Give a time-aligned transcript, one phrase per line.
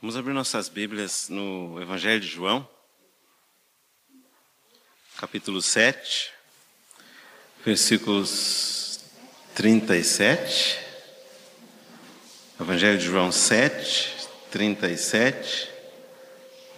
[0.00, 2.68] Vamos abrir nossas Bíblias no Evangelho de João,
[5.16, 6.30] capítulo 7,
[7.64, 9.00] versículos
[9.56, 10.78] 37.
[12.60, 15.68] Evangelho de João 7, 37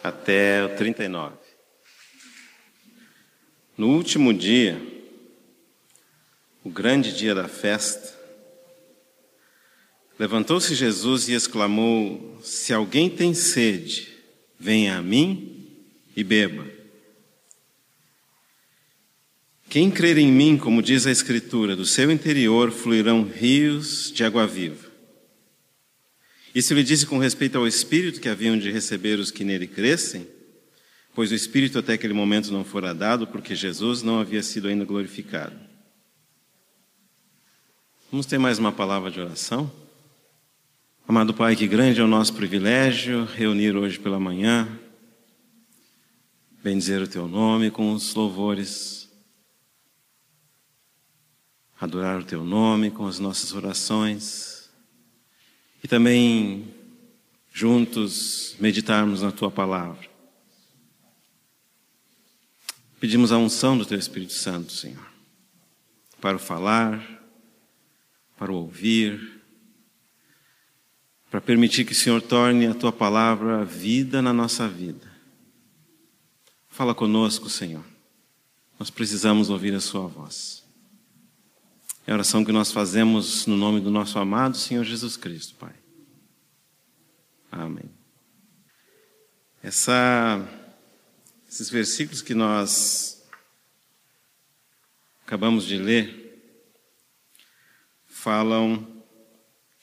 [0.03, 1.37] até o 39.
[3.77, 4.81] No último dia,
[6.65, 8.19] o grande dia da festa,
[10.21, 14.07] Levantou-se Jesus e exclamou: Se alguém tem sede,
[14.59, 15.67] venha a mim
[16.15, 16.67] e beba.
[19.71, 24.47] Quem crer em mim, como diz a Escritura, do seu interior fluirão rios de água
[24.47, 24.91] viva.
[26.55, 30.29] Isso lhe disse com respeito ao Espírito que haviam de receber os que nele crescem,
[31.15, 34.85] pois o Espírito até aquele momento não fora dado, porque Jesus não havia sido ainda
[34.85, 35.59] glorificado.
[38.13, 39.89] Vamos ter mais uma palavra de oração?
[41.11, 44.79] Amado Pai, que grande é o nosso privilégio reunir hoje pela manhã,
[46.63, 49.11] bendizer o Teu nome com os louvores,
[51.81, 54.71] adorar o Teu nome com as nossas orações
[55.83, 56.73] e também
[57.53, 60.09] juntos meditarmos na Tua palavra.
[63.01, 65.11] Pedimos a unção do Teu Espírito Santo, Senhor,
[66.21, 67.05] para o falar,
[68.39, 69.40] para o ouvir,
[71.31, 75.09] para permitir que o Senhor torne a tua palavra vida na nossa vida.
[76.69, 77.85] Fala conosco, Senhor.
[78.79, 80.65] Nós precisamos ouvir a Sua voz.
[82.07, 85.75] É a oração que nós fazemos no nome do nosso amado Senhor Jesus Cristo, Pai.
[87.53, 87.91] Amém.
[89.63, 90.45] Essa,
[91.49, 93.23] esses versículos que nós
[95.25, 96.21] acabamos de ler
[98.09, 98.90] falam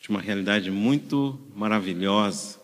[0.07, 2.57] de uma realidade muito maravilhosa.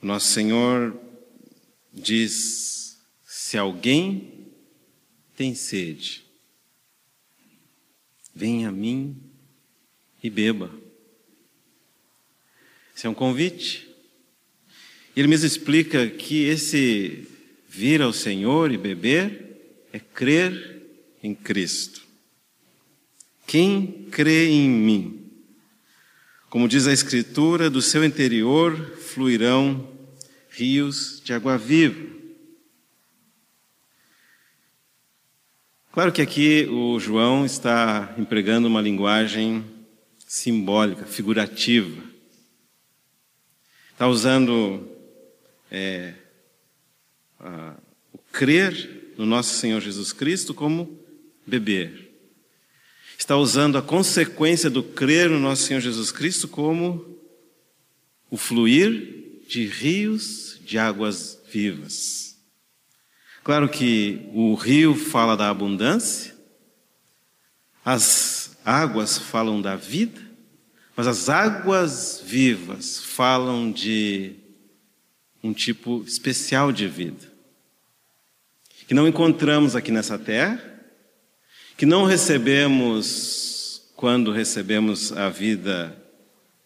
[0.00, 0.96] O nosso Senhor
[1.92, 2.96] diz:
[3.26, 4.52] se alguém
[5.34, 6.24] tem sede,
[8.32, 9.20] venha a mim
[10.22, 10.72] e beba.
[12.94, 13.88] Esse é um convite.
[15.16, 17.26] Ele mesmo explica que esse
[17.68, 20.86] vir ao Senhor e beber é crer
[21.20, 22.07] em Cristo.
[23.48, 25.32] Quem crê em mim?
[26.50, 29.90] Como diz a Escritura, do seu interior fluirão
[30.50, 32.14] rios de água viva.
[35.90, 39.64] Claro que aqui o João está empregando uma linguagem
[40.26, 42.02] simbólica, figurativa.
[43.92, 44.86] Está usando
[45.70, 46.12] é,
[47.40, 47.76] a,
[48.12, 51.02] o crer no nosso Senhor Jesus Cristo como
[51.46, 52.07] beber
[53.18, 57.18] está usando a consequência do crer no nosso Senhor Jesus Cristo como
[58.30, 62.38] o fluir de rios de águas vivas.
[63.42, 66.36] Claro que o rio fala da abundância,
[67.84, 70.20] as águas falam da vida,
[70.94, 74.36] mas as águas vivas falam de
[75.42, 77.32] um tipo especial de vida,
[78.86, 80.77] que não encontramos aqui nessa terra,
[81.78, 85.96] que não recebemos quando recebemos a vida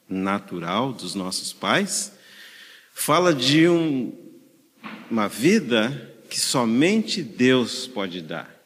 [0.08, 2.12] natural dos nossos pais,
[2.94, 4.10] fala de um,
[5.10, 8.58] uma vida que somente Deus pode dar.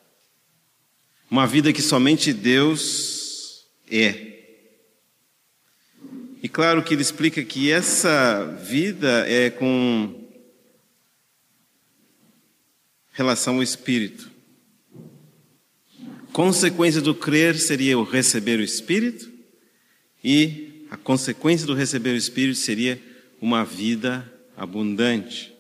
[1.28, 4.36] Uma vida que somente Deus é.
[6.40, 10.28] E claro que ele explica que essa vida é com
[13.14, 14.35] relação ao Espírito.
[16.36, 19.32] Consequência do crer seria o receber o Espírito,
[20.22, 23.02] e a consequência do receber o Espírito seria
[23.41, 25.50] uma vida abundante.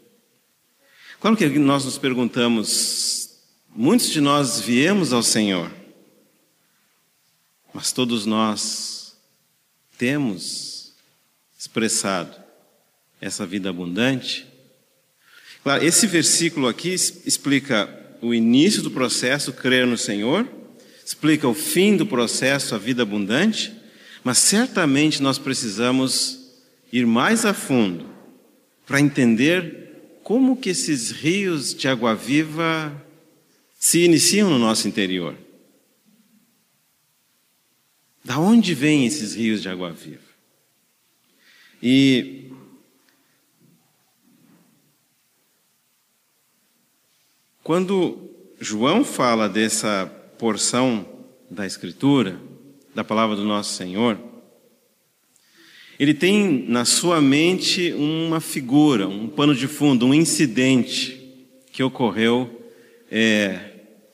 [1.18, 3.38] Claro que nós nos perguntamos,
[3.74, 5.72] muitos de nós viemos ao Senhor,
[7.72, 9.16] mas todos nós
[9.96, 10.92] temos
[11.58, 12.36] expressado
[13.18, 14.46] essa vida abundante?
[15.62, 17.88] Claro, esse versículo aqui explica
[18.20, 20.46] o início do processo, crer no Senhor,
[21.06, 23.72] explica o fim do processo, a vida abundante,
[24.24, 26.52] mas certamente nós precisamos
[26.92, 28.04] ir mais a fundo
[28.84, 32.92] para entender como que esses rios de água viva
[33.78, 35.36] se iniciam no nosso interior.
[38.24, 40.26] Da onde vêm esses rios de água viva?
[41.80, 42.50] E
[47.62, 51.06] quando João fala dessa porção
[51.50, 52.40] da Escritura,
[52.94, 54.18] da palavra do nosso Senhor,
[55.98, 61.18] ele tem na sua mente uma figura, um pano de fundo, um incidente
[61.72, 62.70] que ocorreu
[63.10, 63.72] é,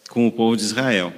[0.08, 1.12] com o povo de Israel.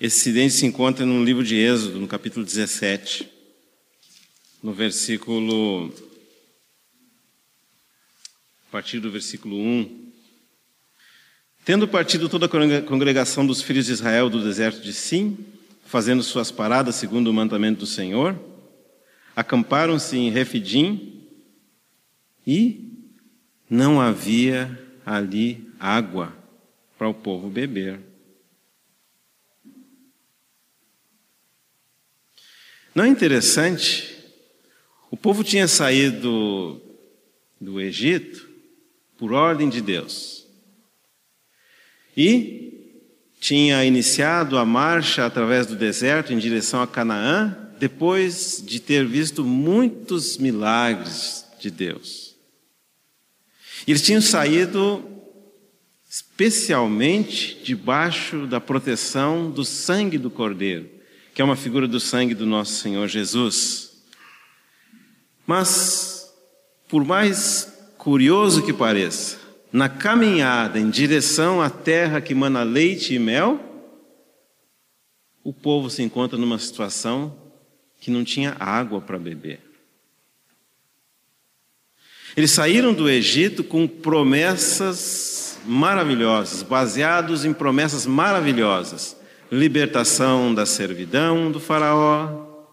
[0.00, 3.28] Esse incidente se encontra no livro de Êxodo, no capítulo 17,
[4.60, 5.92] no versículo.
[8.68, 10.01] A partir do versículo 1.
[11.64, 15.38] Tendo partido toda a congregação dos filhos de Israel do deserto de Sim,
[15.84, 18.36] fazendo suas paradas segundo o mandamento do Senhor,
[19.36, 21.22] acamparam-se em Refidim
[22.44, 22.92] e
[23.70, 24.76] não havia
[25.06, 26.36] ali água
[26.98, 28.00] para o povo beber.
[32.92, 34.16] Não é interessante?
[35.12, 36.82] O povo tinha saído
[37.60, 38.48] do Egito
[39.16, 40.41] por ordem de Deus.
[42.16, 42.62] E
[43.40, 49.44] tinha iniciado a marcha através do deserto em direção a Canaã, depois de ter visto
[49.44, 52.36] muitos milagres de Deus.
[53.86, 55.04] Eles tinham saído
[56.08, 60.88] especialmente debaixo da proteção do sangue do Cordeiro,
[61.34, 64.04] que é uma figura do sangue do nosso Senhor Jesus.
[65.46, 66.32] Mas,
[66.88, 69.41] por mais curioso que pareça,
[69.72, 73.58] na caminhada em direção à terra que mana leite e mel,
[75.42, 77.34] o povo se encontra numa situação
[77.98, 79.60] que não tinha água para beber.
[82.36, 89.16] Eles saíram do Egito com promessas maravilhosas, baseados em promessas maravilhosas:
[89.50, 92.66] libertação da servidão do Faraó,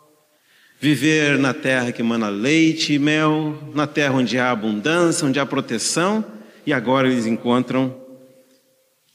[0.79, 5.45] viver na terra que mana leite e mel, na terra onde há abundância, onde há
[5.45, 6.23] proteção,
[6.65, 7.99] e agora eles encontram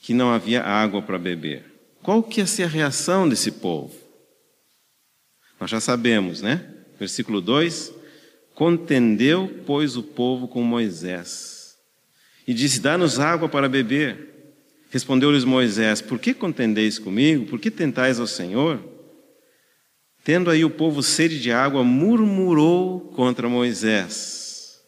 [0.00, 1.64] que não havia água para beber.
[2.02, 3.94] Qual que ia ser a reação desse povo?
[5.58, 6.66] Nós já sabemos, né?
[6.98, 7.92] Versículo 2:
[8.54, 11.54] Contendeu, pois, o povo com Moisés
[12.46, 14.32] e disse: Dá-nos água para beber.
[14.90, 17.46] Respondeu-lhes Moisés: Por que contendeis comigo?
[17.46, 18.80] Por que tentais ao Senhor?
[20.22, 24.80] Tendo aí o povo sede de água, murmurou contra Moisés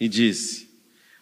[0.00, 0.68] e disse: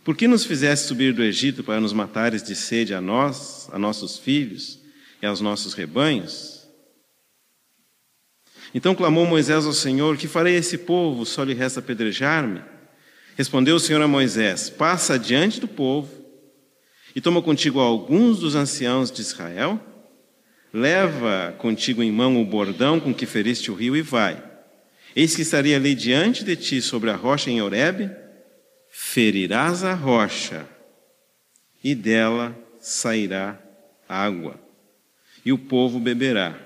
[0.02, 3.78] Por que nos fizeste subir do Egito para nos matares de sede a nós, a
[3.78, 4.80] nossos filhos
[5.20, 6.66] e aos nossos rebanhos?
[8.74, 11.26] Então clamou Moisés ao Senhor: Que farei a esse povo?
[11.26, 12.62] Só lhe resta apedrejar-me.
[13.36, 16.10] Respondeu o Senhor a Moisés: Passa diante do povo
[17.14, 19.80] e toma contigo alguns dos anciãos de Israel,
[20.72, 24.42] leva contigo em mão o bordão com que feriste o rio e vai.
[25.14, 28.10] Eis que estaria ali diante de ti sobre a rocha em Horebe,
[28.90, 30.68] ferirás a rocha
[31.82, 33.58] e dela sairá
[34.08, 34.60] água,
[35.44, 36.58] e o povo beberá.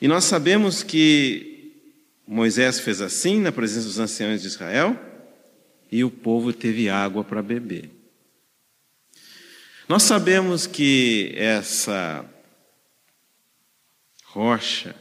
[0.00, 1.72] E nós sabemos que
[2.26, 4.98] Moisés fez assim na presença dos anciãos de Israel
[5.90, 7.90] e o povo teve água para beber.
[9.88, 12.28] Nós sabemos que essa
[14.24, 14.94] rocha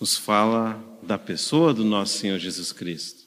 [0.00, 3.21] nos fala da pessoa do nosso Senhor Jesus Cristo.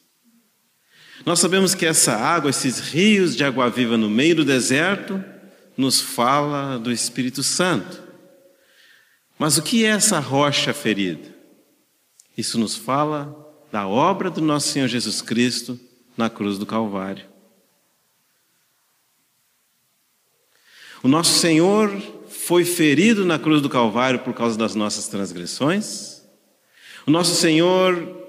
[1.24, 5.24] Nós sabemos que essa água, esses rios de água viva no meio do deserto,
[5.78, 8.02] nos fala do Espírito Santo.
[9.38, 11.36] Mas o que é essa rocha ferida?
[12.38, 13.36] Isso nos fala
[13.72, 15.80] da obra do nosso Senhor Jesus Cristo
[16.18, 17.25] na cruz do Calvário.
[21.04, 21.92] O nosso Senhor
[22.28, 26.24] foi ferido na cruz do Calvário por causa das nossas transgressões.
[27.06, 28.24] O nosso Senhor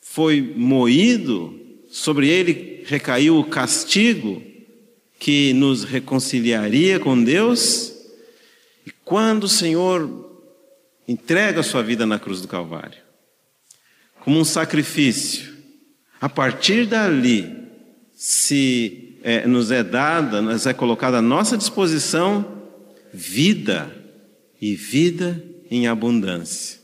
[0.00, 4.42] foi moído, sobre ele recaiu o castigo
[5.18, 7.92] que nos reconciliaria com Deus.
[8.86, 10.26] E quando o Senhor
[11.08, 12.98] entrega a sua vida na cruz do Calvário,
[14.20, 15.54] como um sacrifício.
[16.20, 17.48] A partir dali,
[18.12, 22.62] se é, nos é dada, nos é colocada à nossa disposição
[23.12, 23.94] vida
[24.60, 26.75] e vida em abundância.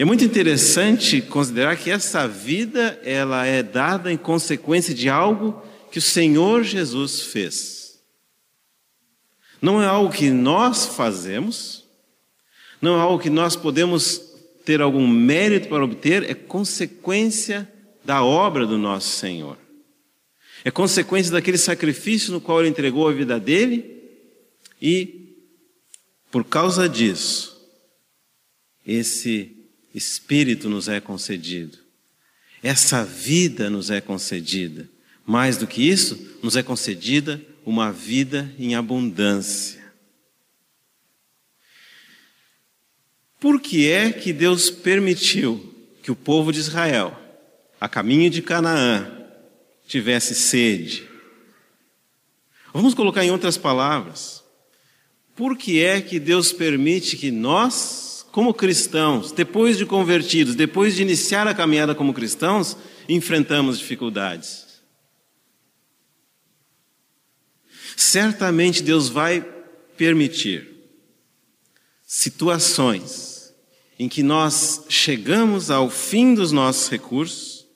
[0.00, 5.98] É muito interessante considerar que essa vida ela é dada em consequência de algo que
[5.98, 7.98] o Senhor Jesus fez.
[9.60, 11.84] Não é algo que nós fazemos,
[12.80, 14.22] não é algo que nós podemos
[14.64, 17.68] ter algum mérito para obter, é consequência
[18.04, 19.58] da obra do nosso Senhor.
[20.64, 24.00] É consequência daquele sacrifício no qual ele entregou a vida dele
[24.80, 25.34] e,
[26.30, 27.60] por causa disso,
[28.86, 29.57] esse
[29.94, 31.78] Espírito nos é concedido.
[32.62, 34.88] Essa vida nos é concedida.
[35.24, 39.78] Mais do que isso, nos é concedida uma vida em abundância.
[43.38, 47.14] Por que é que Deus permitiu que o povo de Israel,
[47.78, 49.18] a caminho de Canaã,
[49.86, 51.08] tivesse sede.
[52.72, 54.44] Vamos colocar em outras palavras.
[55.34, 58.07] Por que é que Deus permite que nós,
[58.38, 62.76] como cristãos, depois de convertidos, depois de iniciar a caminhada como cristãos,
[63.08, 64.80] enfrentamos dificuldades?
[67.96, 69.40] Certamente Deus vai
[69.96, 70.68] permitir
[72.06, 73.52] situações
[73.98, 77.66] em que nós chegamos ao fim dos nossos recursos,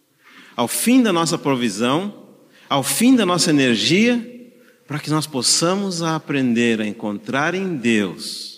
[0.55, 2.37] ao fim da nossa provisão,
[2.69, 4.53] ao fim da nossa energia,
[4.87, 8.52] para que nós possamos aprender a encontrar em Deus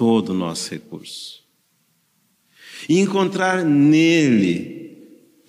[0.00, 1.44] todo o nosso recurso.
[2.88, 4.96] E encontrar nele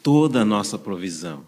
[0.03, 1.47] toda a nossa provisão.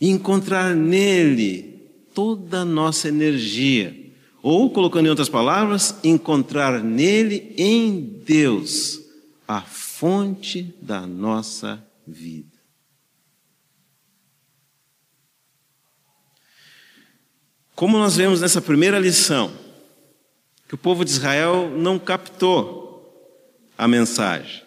[0.00, 4.12] E encontrar nele toda a nossa energia.
[4.40, 9.00] Ou, colocando em outras palavras, encontrar nele, em Deus,
[9.48, 12.56] a fonte da nossa vida.
[17.74, 19.65] Como nós vemos nessa primeira lição,
[20.68, 22.86] que o povo de Israel não captou
[23.76, 24.62] a mensagem.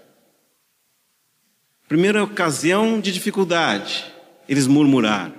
[1.88, 4.06] Primeira ocasião de dificuldade,
[4.48, 5.34] eles murmuraram.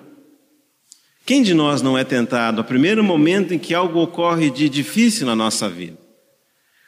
[1.25, 5.27] Quem de nós não é tentado a primeiro momento em que algo ocorre de difícil
[5.27, 5.97] na nossa vida?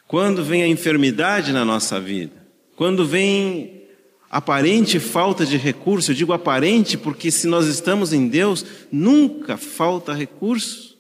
[0.08, 2.44] Quando vem a enfermidade na nossa vida?
[2.74, 3.84] Quando vem
[4.28, 10.12] aparente falta de recurso, eu digo aparente porque se nós estamos em Deus, nunca falta
[10.12, 10.91] recurso.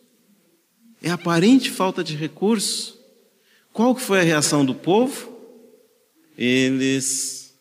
[1.02, 3.00] É aparente falta de recurso.
[3.72, 5.36] Qual que foi a reação do povo?
[6.38, 7.58] Eles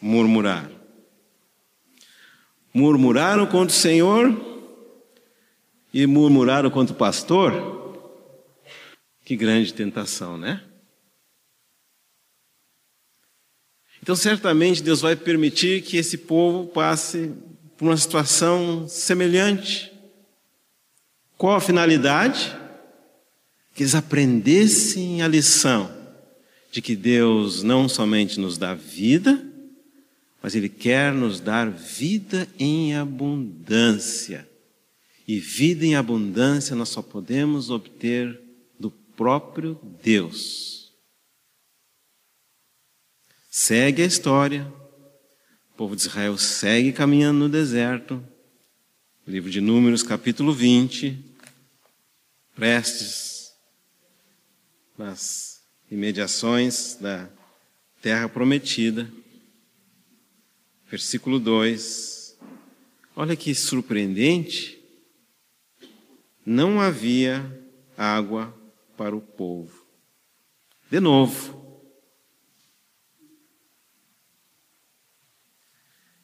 [0.00, 0.70] murmuraram.
[2.74, 4.52] Murmuraram contra o Senhor
[5.94, 8.20] e murmuraram contra o pastor,
[9.24, 10.64] que grande tentação, né?
[14.02, 17.32] Então, certamente, Deus vai permitir que esse povo passe
[17.76, 19.91] por uma situação semelhante.
[21.42, 22.56] Qual a finalidade?
[23.74, 25.92] Que eles aprendessem a lição
[26.70, 29.44] de que Deus não somente nos dá vida,
[30.40, 34.48] mas Ele quer nos dar vida em abundância.
[35.26, 38.40] E vida em abundância nós só podemos obter
[38.78, 40.92] do próprio Deus.
[43.50, 44.72] Segue a história.
[45.72, 48.22] O povo de Israel segue caminhando no deserto.
[49.26, 51.31] Livro de Números, capítulo 20.
[52.54, 53.54] Prestes
[54.96, 57.28] nas imediações da
[58.00, 59.10] terra prometida.
[60.86, 62.38] Versículo 2.
[63.16, 64.82] Olha que surpreendente
[66.44, 67.44] não havia
[67.96, 68.54] água
[68.96, 69.86] para o povo.
[70.90, 71.62] De novo.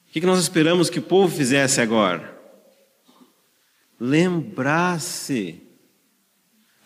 [0.08, 2.36] O que nós esperamos que o povo fizesse agora?
[4.00, 5.67] Lembrasse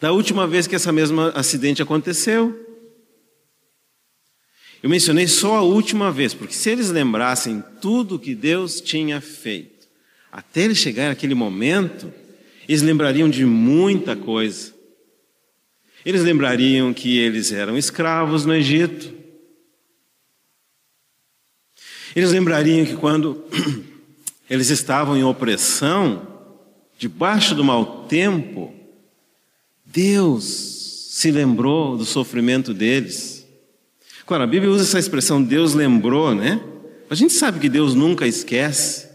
[0.03, 2.59] da última vez que essa mesma acidente aconteceu.
[4.83, 9.87] Eu mencionei só a última vez, porque se eles lembrassem tudo que Deus tinha feito,
[10.33, 12.13] até ele chegar naquele momento,
[12.69, 14.75] eles lembrariam de muita coisa.
[16.05, 19.15] Eles lembrariam que eles eram escravos no Egito.
[22.17, 23.45] Eles lembrariam que quando
[24.51, 26.27] eles estavam em opressão,
[26.99, 28.82] debaixo do mau tempo,
[29.93, 30.45] Deus
[31.11, 33.47] se lembrou do sofrimento deles.
[34.25, 36.63] Agora, a Bíblia usa essa expressão Deus lembrou, né?
[37.11, 39.07] A gente sabe que Deus nunca esquece.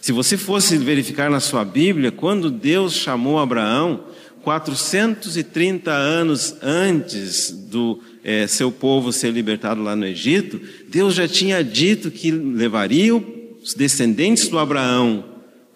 [0.00, 4.06] Se você fosse verificar na sua Bíblia, quando Deus chamou Abraão,
[4.42, 11.62] 430 anos antes do é, seu povo ser libertado lá no Egito, Deus já tinha
[11.62, 15.24] dito que levaria os descendentes do Abraão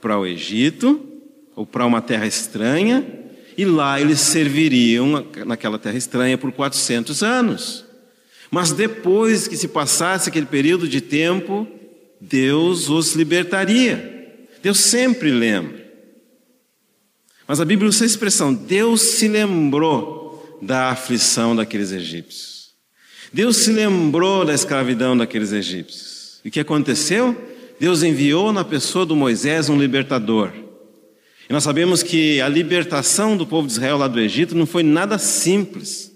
[0.01, 1.01] para o Egito,
[1.55, 3.18] ou para uma terra estranha,
[3.59, 7.85] e lá eles serviriam naquela terra estranha por 400 anos.
[8.53, 11.67] Mas depois que se passasse aquele período de tempo,
[12.21, 14.37] Deus os libertaria.
[14.63, 15.85] Deus sempre lembra.
[17.49, 22.69] Mas a Bíblia usa a expressão: Deus se lembrou da aflição daqueles egípcios.
[23.33, 26.41] Deus se lembrou da escravidão daqueles egípcios.
[26.45, 27.37] E o que aconteceu?
[27.81, 30.53] Deus enviou na pessoa do Moisés um libertador.
[31.49, 34.83] E nós sabemos que a libertação do povo de Israel lá do Egito não foi
[34.83, 36.13] nada simples.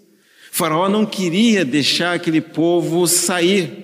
[0.53, 3.83] O faraó não queria deixar aquele povo sair.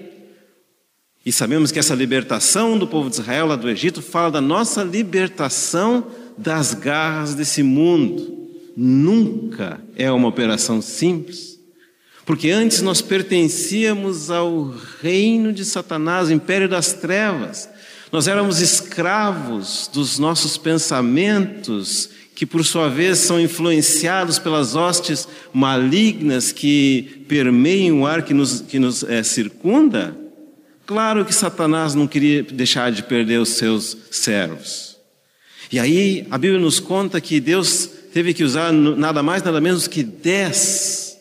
[1.24, 4.82] E sabemos que essa libertação do povo de Israel lá do Egito fala da nossa
[4.82, 8.46] libertação das garras desse mundo.
[8.76, 11.58] Nunca é uma operação simples,
[12.24, 17.68] Porque antes nós pertencíamos ao reino de Satanás, o império das trevas.
[18.10, 26.52] Nós éramos escravos dos nossos pensamentos, que por sua vez são influenciados pelas hostes malignas
[26.52, 30.16] que permeiam o ar que nos, que nos é, circunda.
[30.86, 34.96] Claro que Satanás não queria deixar de perder os seus servos.
[35.70, 39.86] E aí a Bíblia nos conta que Deus teve que usar nada mais, nada menos
[39.86, 41.18] que dez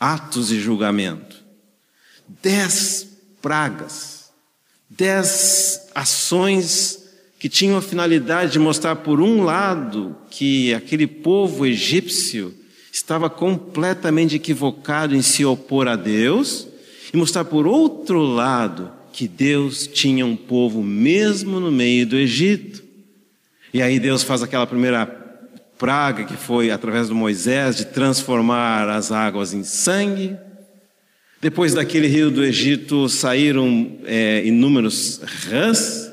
[0.00, 1.36] atos de julgamento,
[2.42, 3.06] dez
[3.42, 4.11] pragas,
[4.96, 7.02] dez ações
[7.38, 12.54] que tinham a finalidade de mostrar, por um lado, que aquele povo egípcio
[12.92, 16.68] estava completamente equivocado em se opor a Deus,
[17.12, 22.82] e mostrar, por outro lado, que Deus tinha um povo mesmo no meio do Egito.
[23.74, 25.04] E aí Deus faz aquela primeira
[25.78, 30.36] praga que foi através do Moisés de transformar as águas em sangue.
[31.42, 36.08] Depois daquele rio do Egito saíram é, inúmeros rãs.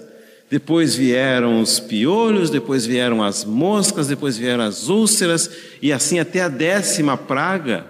[0.50, 5.48] Depois vieram os piolhos, depois vieram as moscas, depois vieram as úlceras,
[5.80, 7.86] e assim até a décima praga,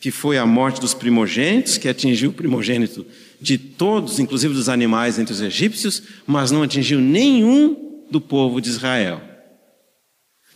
[0.00, 3.04] que foi a morte dos primogênitos, que atingiu o primogênito
[3.38, 8.70] de todos, inclusive dos animais entre os egípcios, mas não atingiu nenhum do povo de
[8.70, 9.20] Israel.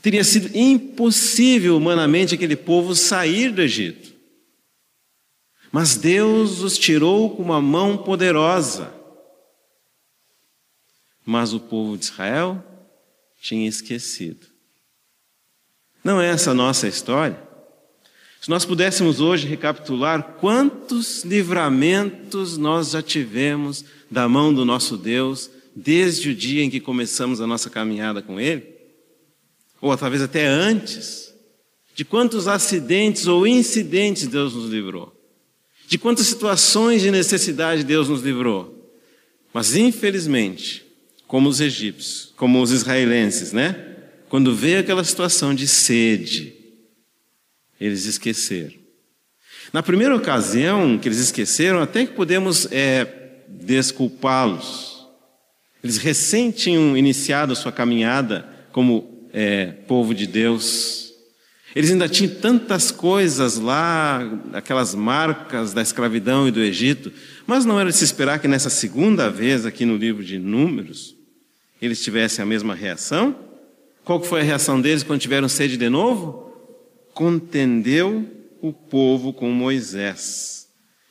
[0.01, 4.16] Teria sido impossível humanamente aquele povo sair do Egito.
[5.73, 8.93] Mas Deus os tirou com uma mão poderosa.
[11.25, 12.65] Mas o povo de Israel
[13.41, 14.47] tinha esquecido.
[16.03, 17.47] Não é essa a nossa história?
[18.41, 25.51] Se nós pudéssemos hoje recapitular quantos livramentos nós já tivemos da mão do nosso Deus
[25.75, 28.65] desde o dia em que começamos a nossa caminhada com Ele,
[29.81, 31.35] ou talvez até antes,
[31.95, 35.16] de quantos acidentes ou incidentes Deus nos livrou,
[35.87, 38.75] de quantas situações de necessidade Deus nos livrou.
[39.53, 40.85] Mas infelizmente,
[41.27, 43.95] como os egípcios, como os israelenses, né?
[44.29, 46.55] Quando veio aquela situação de sede,
[47.81, 48.75] eles esqueceram.
[49.73, 53.07] Na primeira ocasião que eles esqueceram, até que podemos é,
[53.49, 55.07] desculpá-los.
[55.83, 61.06] Eles recém tinham iniciado a sua caminhada como é, povo de Deus.
[61.77, 64.21] Eles ainda tinham tantas coisas lá,
[64.53, 67.13] aquelas marcas da escravidão e do Egito,
[67.47, 71.15] mas não era de se esperar que nessa segunda vez, aqui no livro de Números,
[71.81, 73.37] eles tivessem a mesma reação.
[74.05, 76.47] Qual foi a reação deles quando tiveram sede de novo?
[77.17, 78.29] contendeu
[78.61, 80.69] o povo com Moisés.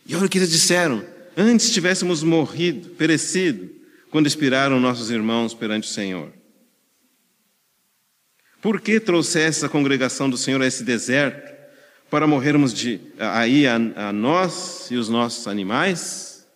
[0.07, 1.03] E olha o que eles disseram:
[1.35, 3.71] antes tivéssemos morrido, perecido,
[4.11, 6.31] quando expiraram nossos irmãos perante o Senhor.
[8.65, 11.53] Por que trouxesse a congregação do Senhor a esse deserto
[12.09, 16.47] para morrermos de, aí a, a nós e os nossos animais?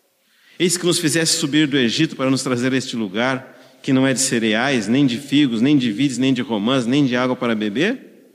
[0.57, 4.07] Eis que nos fizesse subir do Egito para nos trazer a este lugar que não
[4.07, 7.35] é de cereais, nem de figos, nem de vides, nem de romãs, nem de água
[7.35, 8.33] para beber?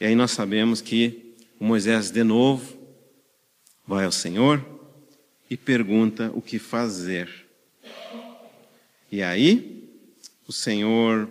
[0.00, 2.78] E aí nós sabemos que Moisés de novo
[3.84, 4.64] vai ao Senhor
[5.50, 7.28] e pergunta o que fazer.
[9.10, 9.90] E aí
[10.46, 11.28] o Senhor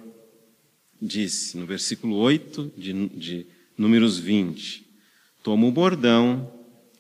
[1.02, 4.86] disse no versículo 8 de, de Números 20:
[5.44, 6.52] Toma o bordão,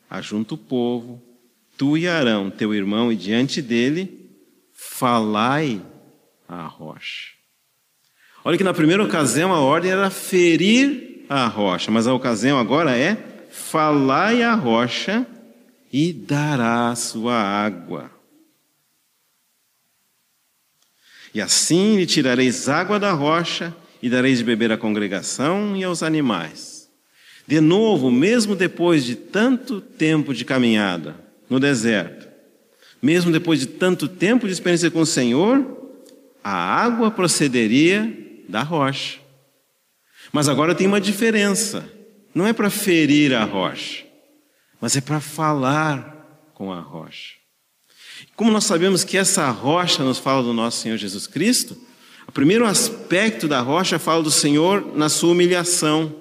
[0.09, 1.21] ajunta o povo,
[1.77, 4.29] tu e Arão, teu irmão, e diante dele
[4.73, 5.81] falai
[6.47, 7.33] à rocha.
[8.43, 12.95] Olha que na primeira ocasião a ordem era ferir a rocha, mas a ocasião agora
[12.95, 15.25] é falai a rocha
[15.91, 18.11] e dará sua água.
[21.33, 23.75] E assim lhe tirareis água da rocha
[24.05, 26.87] e dareis de beber à congregação e aos animais.
[27.47, 31.15] De novo, mesmo depois de tanto tempo de caminhada
[31.49, 32.27] no deserto,
[33.01, 35.65] mesmo depois de tanto tempo de experiência com o Senhor,
[36.43, 38.15] a água procederia
[38.47, 39.17] da rocha.
[40.31, 41.83] Mas agora tem uma diferença.
[42.31, 44.05] Não é para ferir a rocha,
[44.79, 47.37] mas é para falar com a rocha.
[48.35, 51.75] Como nós sabemos que essa rocha nos fala do nosso Senhor Jesus Cristo,
[52.27, 56.13] o primeiro aspecto da rocha fala do Senhor na sua humilhação,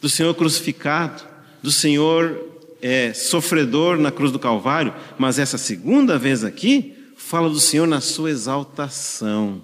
[0.00, 1.22] do Senhor crucificado,
[1.62, 2.50] do Senhor
[2.82, 8.00] é, sofredor na cruz do Calvário, mas essa segunda vez aqui fala do Senhor na
[8.00, 9.62] sua exaltação.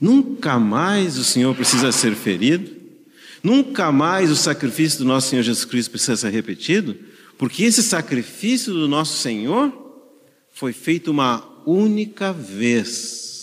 [0.00, 2.70] Nunca mais o Senhor precisa ser ferido,
[3.42, 6.96] nunca mais o sacrifício do nosso Senhor Jesus Cristo precisa ser repetido,
[7.38, 9.72] porque esse sacrifício do nosso Senhor
[10.52, 13.33] foi feito uma única vez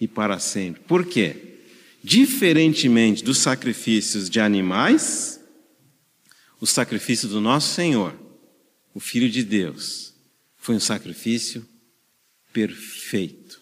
[0.00, 0.82] e para sempre.
[0.82, 1.58] Por quê?
[2.02, 5.40] Diferentemente dos sacrifícios de animais,
[6.60, 8.14] o sacrifício do nosso Senhor,
[8.94, 10.14] o Filho de Deus,
[10.56, 11.66] foi um sacrifício
[12.52, 13.60] perfeito.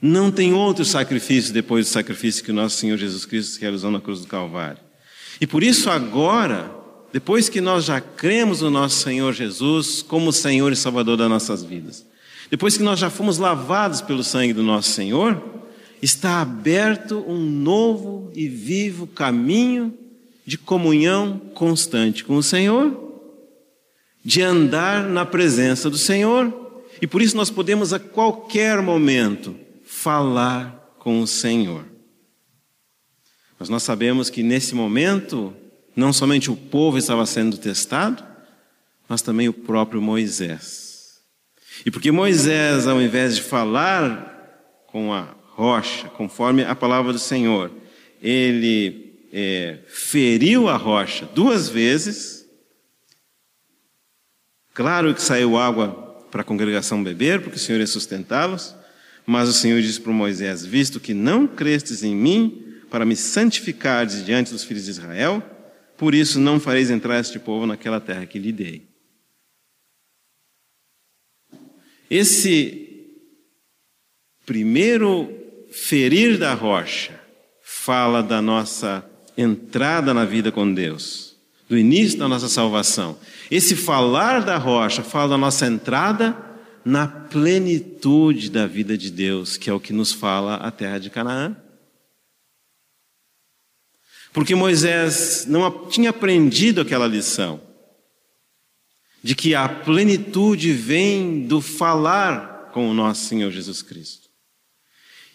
[0.00, 4.00] Não tem outro sacrifício depois do sacrifício que o nosso Senhor Jesus Cristo realizou na
[4.00, 4.80] cruz do Calvário.
[5.40, 6.72] E por isso, agora,
[7.12, 11.64] depois que nós já cremos no nosso Senhor Jesus como Senhor e Salvador das nossas
[11.64, 12.06] vidas,
[12.50, 15.42] depois que nós já fomos lavados pelo sangue do nosso Senhor,
[16.00, 19.92] está aberto um novo e vivo caminho
[20.46, 23.06] de comunhão constante com o Senhor,
[24.24, 30.96] de andar na presença do Senhor, e por isso nós podemos a qualquer momento falar
[30.98, 31.84] com o Senhor.
[33.58, 35.52] Mas nós sabemos que nesse momento,
[35.94, 38.24] não somente o povo estava sendo testado,
[39.08, 40.87] mas também o próprio Moisés.
[41.84, 47.70] E porque Moisés, ao invés de falar com a rocha, conforme a palavra do Senhor,
[48.22, 52.46] ele é, feriu a rocha duas vezes.
[54.72, 58.74] Claro que saiu água para a congregação beber, porque o Senhor ia sustentá-los,
[59.26, 64.24] mas o Senhor disse para Moisés: Visto que não crestes em mim, para me santificardes
[64.24, 65.42] diante dos filhos de Israel,
[65.96, 68.87] por isso não fareis entrar este povo naquela terra que lhe dei.
[72.10, 72.88] Esse
[74.46, 75.30] primeiro
[75.70, 77.20] ferir da rocha
[77.62, 79.04] fala da nossa
[79.36, 81.36] entrada na vida com Deus,
[81.68, 83.18] do início da nossa salvação.
[83.50, 86.36] Esse falar da rocha fala da nossa entrada
[86.84, 91.10] na plenitude da vida de Deus, que é o que nos fala a terra de
[91.10, 91.54] Canaã.
[94.32, 97.67] Porque Moisés não tinha aprendido aquela lição
[99.22, 104.28] de que a plenitude vem do falar com o nosso Senhor Jesus Cristo.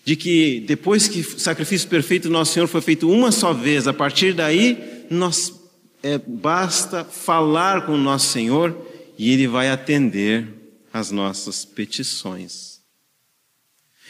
[0.05, 3.87] De que depois que o sacrifício perfeito do nosso Senhor foi feito uma só vez,
[3.87, 5.53] a partir daí nós
[6.01, 8.75] é, basta falar com o nosso Senhor
[9.17, 10.47] e Ele vai atender
[10.91, 12.81] as nossas petições.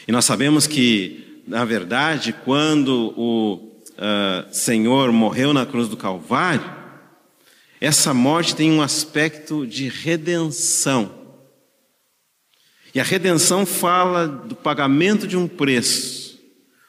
[0.06, 6.73] E nós sabemos que, na verdade, quando o uh, Senhor morreu na cruz do Calvário,
[7.84, 11.12] essa morte tem um aspecto de redenção.
[12.94, 16.38] E a redenção fala do pagamento de um preço.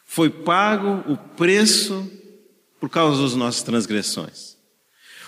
[0.05, 2.09] Foi pago o preço
[2.79, 4.55] por causa das nossas transgressões.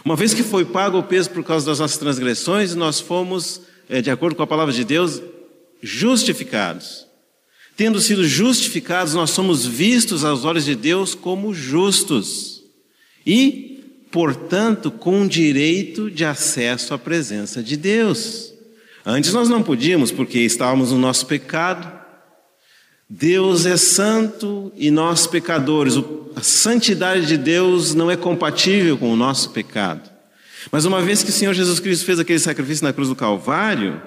[0.05, 4.01] Uma vez que foi pago o peso por causa das nossas transgressões, nós fomos, eh,
[4.01, 5.21] de acordo com a palavra de Deus,
[5.81, 7.05] justificados.
[7.75, 12.63] Tendo sido justificados, nós somos vistos aos olhos de Deus como justos
[13.25, 13.66] e,
[14.17, 18.51] portanto, com direito de acesso à presença de Deus.
[19.05, 21.87] Antes nós não podíamos, porque estávamos no nosso pecado.
[23.07, 25.93] Deus é santo e nós pecadores.
[26.35, 30.09] A santidade de Deus não é compatível com o nosso pecado.
[30.71, 34.01] Mas uma vez que o Senhor Jesus Cristo fez aquele sacrifício na cruz do Calvário,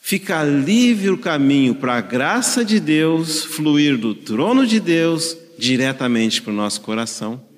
[0.00, 6.40] fica livre o caminho para a graça de Deus fluir do trono de Deus diretamente
[6.40, 7.50] para o nosso coração.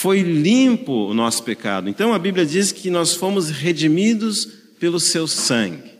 [0.00, 1.86] Foi limpo o nosso pecado.
[1.86, 4.46] Então a Bíblia diz que nós fomos redimidos
[4.78, 5.90] pelo seu sangue.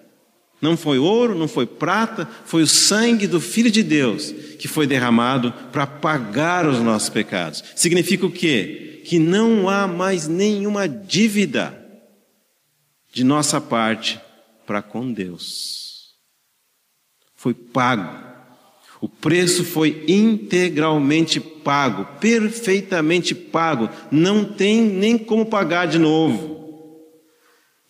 [0.58, 4.86] Não foi ouro, não foi prata, foi o sangue do Filho de Deus que foi
[4.86, 7.62] derramado para pagar os nossos pecados.
[7.76, 9.02] Significa o quê?
[9.04, 11.78] Que não há mais nenhuma dívida
[13.12, 14.18] de nossa parte
[14.66, 16.14] para com Deus.
[17.36, 18.29] Foi pago.
[19.00, 23.88] O preço foi integralmente pago, perfeitamente pago.
[24.10, 26.60] Não tem nem como pagar de novo.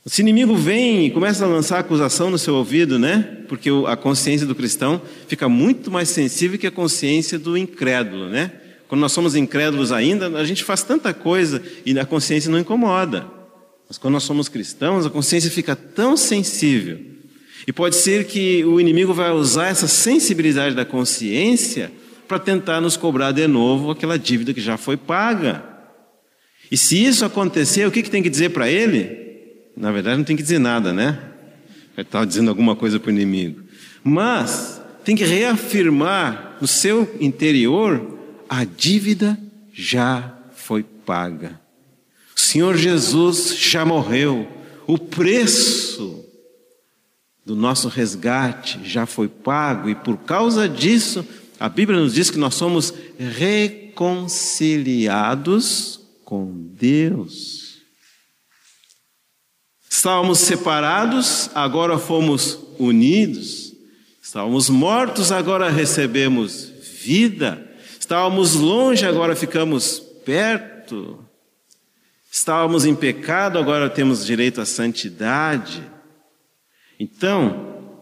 [0.07, 3.43] Se inimigo vem e começa a lançar acusação no seu ouvido, né?
[3.49, 8.53] Porque a consciência do cristão fica muito mais sensível que a consciência do incrédulo, né?
[8.89, 13.27] Quando nós somos incrédulos ainda, a gente faz tanta coisa e a consciência não incomoda.
[13.89, 16.99] Mas quando nós somos cristãos, a consciência fica tão sensível.
[17.67, 21.93] E pode ser que o inimigo vai usar essa sensibilidade da consciência
[22.27, 25.65] para tentar nos cobrar de novo aquela dívida que já foi paga.
[26.71, 29.19] E se isso acontecer, o que, que tem que dizer para ele?
[29.77, 31.19] Na verdade, não tem que dizer nada, né?
[31.97, 33.63] Vai estar dizendo alguma coisa para o inimigo.
[34.05, 38.19] Mas tem que reafirmar no seu interior
[38.49, 39.39] a dívida
[39.73, 41.61] já foi paga.
[42.37, 44.47] O Senhor Jesus já morreu.
[44.87, 46.25] O preço
[47.51, 51.27] do nosso resgate já foi pago e por causa disso,
[51.59, 57.81] a Bíblia nos diz que nós somos reconciliados com Deus.
[59.91, 63.73] Estávamos separados, agora fomos unidos.
[64.23, 66.71] Estávamos mortos, agora recebemos
[67.03, 67.69] vida.
[67.99, 71.19] Estávamos longe, agora ficamos perto.
[72.31, 75.83] Estávamos em pecado, agora temos direito à santidade.
[77.03, 77.97] Então,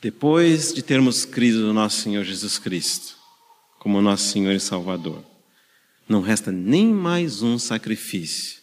[0.00, 3.16] depois de termos crido no nosso Senhor Jesus Cristo,
[3.80, 5.20] como nosso Senhor e Salvador,
[6.08, 8.60] não resta nem mais um sacrifício.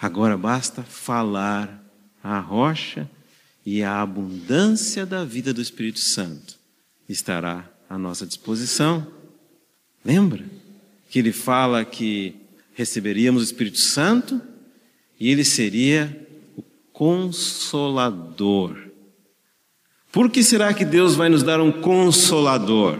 [0.00, 1.84] Agora basta falar
[2.22, 3.06] à rocha
[3.66, 6.58] e a abundância da vida do Espírito Santo
[7.06, 9.06] estará à nossa disposição.
[10.02, 10.42] Lembra
[11.10, 12.34] que ele fala que
[12.72, 14.40] receberíamos o Espírito Santo
[15.20, 16.23] e ele seria
[16.94, 18.78] consolador.
[20.10, 22.98] Por que será que Deus vai nos dar um consolador?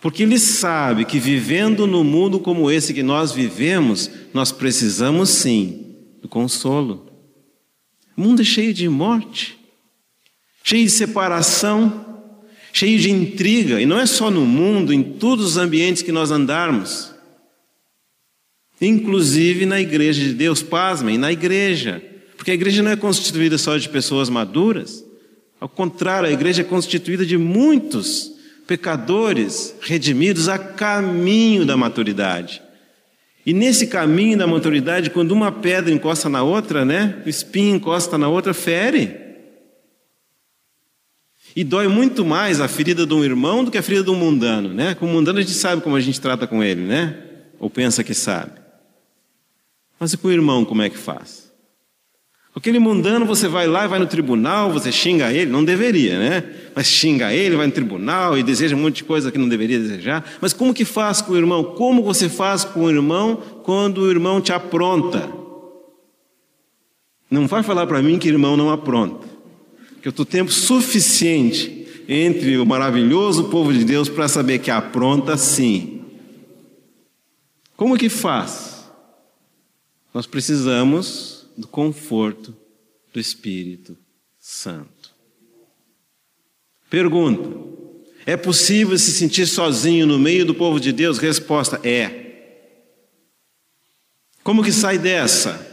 [0.00, 5.96] Porque Ele sabe que vivendo no mundo como esse que nós vivemos, nós precisamos sim
[6.20, 7.06] do consolo.
[8.14, 9.58] O mundo é cheio de morte,
[10.62, 12.20] cheio de separação,
[12.72, 16.30] cheio de intriga, e não é só no mundo, em todos os ambientes que nós
[16.30, 17.12] andarmos
[18.86, 22.02] inclusive na igreja de Deus, pasmem, na igreja,
[22.42, 25.04] porque a igreja não é constituída só de pessoas maduras,
[25.60, 28.32] ao contrário, a igreja é constituída de muitos
[28.66, 32.60] pecadores redimidos a caminho da maturidade.
[33.46, 37.22] E nesse caminho da maturidade, quando uma pedra encosta na outra, né?
[37.24, 39.16] O espinho encosta na outra, fere.
[41.54, 44.16] E dói muito mais a ferida de um irmão do que a ferida de um
[44.16, 44.96] mundano, né?
[44.96, 47.22] Com o mundano a gente sabe como a gente trata com ele, né?
[47.60, 48.60] Ou pensa que sabe.
[50.00, 51.51] Mas e com o irmão, como é que faz?
[52.54, 56.44] Aquele mundano, você vai lá e vai no tribunal, você xinga ele, não deveria, né?
[56.74, 59.78] Mas xinga ele, vai no tribunal e deseja um monte de coisa que não deveria
[59.78, 60.22] desejar.
[60.38, 61.64] Mas como que faz com o irmão?
[61.64, 65.32] Como você faz com o irmão quando o irmão te apronta?
[67.30, 69.26] Não vai falar para mim que irmão não apronta.
[70.02, 75.38] Que eu estou tempo suficiente entre o maravilhoso povo de Deus para saber que apronta
[75.38, 76.02] sim.
[77.76, 78.86] Como que faz?
[80.12, 82.56] Nós precisamos do conforto
[83.12, 83.96] do Espírito
[84.38, 85.12] Santo.
[86.88, 87.48] Pergunta:
[88.26, 91.18] é possível se sentir sozinho no meio do povo de Deus?
[91.18, 92.22] Resposta: é.
[94.42, 95.68] Como que sai dessa?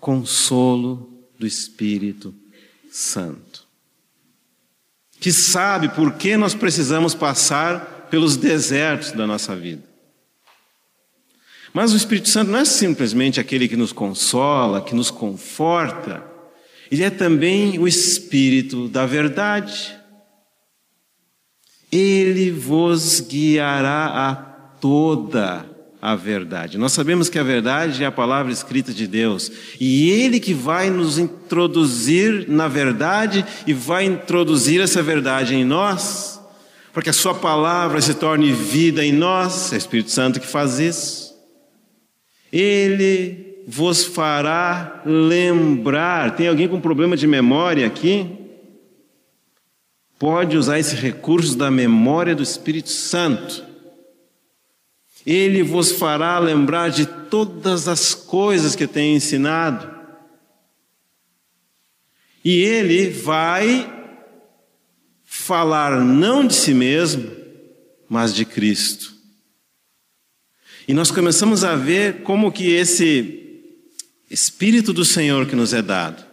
[0.00, 2.34] Consolo do Espírito
[2.90, 3.66] Santo.
[5.18, 9.82] Que sabe por que nós precisamos passar pelos desertos da nossa vida.
[11.76, 16.24] Mas o Espírito Santo não é simplesmente aquele que nos consola, que nos conforta,
[16.90, 19.94] ele é também o Espírito da verdade.
[21.92, 24.34] Ele vos guiará a
[24.80, 25.66] toda
[26.00, 26.78] a verdade.
[26.78, 30.88] Nós sabemos que a verdade é a palavra escrita de Deus, e Ele que vai
[30.88, 36.40] nos introduzir na verdade e vai introduzir essa verdade em nós,
[36.94, 40.46] para que a Sua palavra se torne vida em nós, é o Espírito Santo que
[40.46, 41.25] faz isso.
[42.52, 46.36] Ele vos fará lembrar.
[46.36, 48.30] Tem alguém com problema de memória aqui?
[50.18, 53.64] Pode usar esse recurso da memória do Espírito Santo.
[55.26, 59.90] Ele vos fará lembrar de todas as coisas que tem ensinado.
[62.44, 63.92] E ele vai
[65.24, 67.28] falar não de si mesmo,
[68.08, 69.15] mas de Cristo.
[70.88, 73.42] E nós começamos a ver como que esse
[74.30, 76.24] Espírito do Senhor que nos é dado,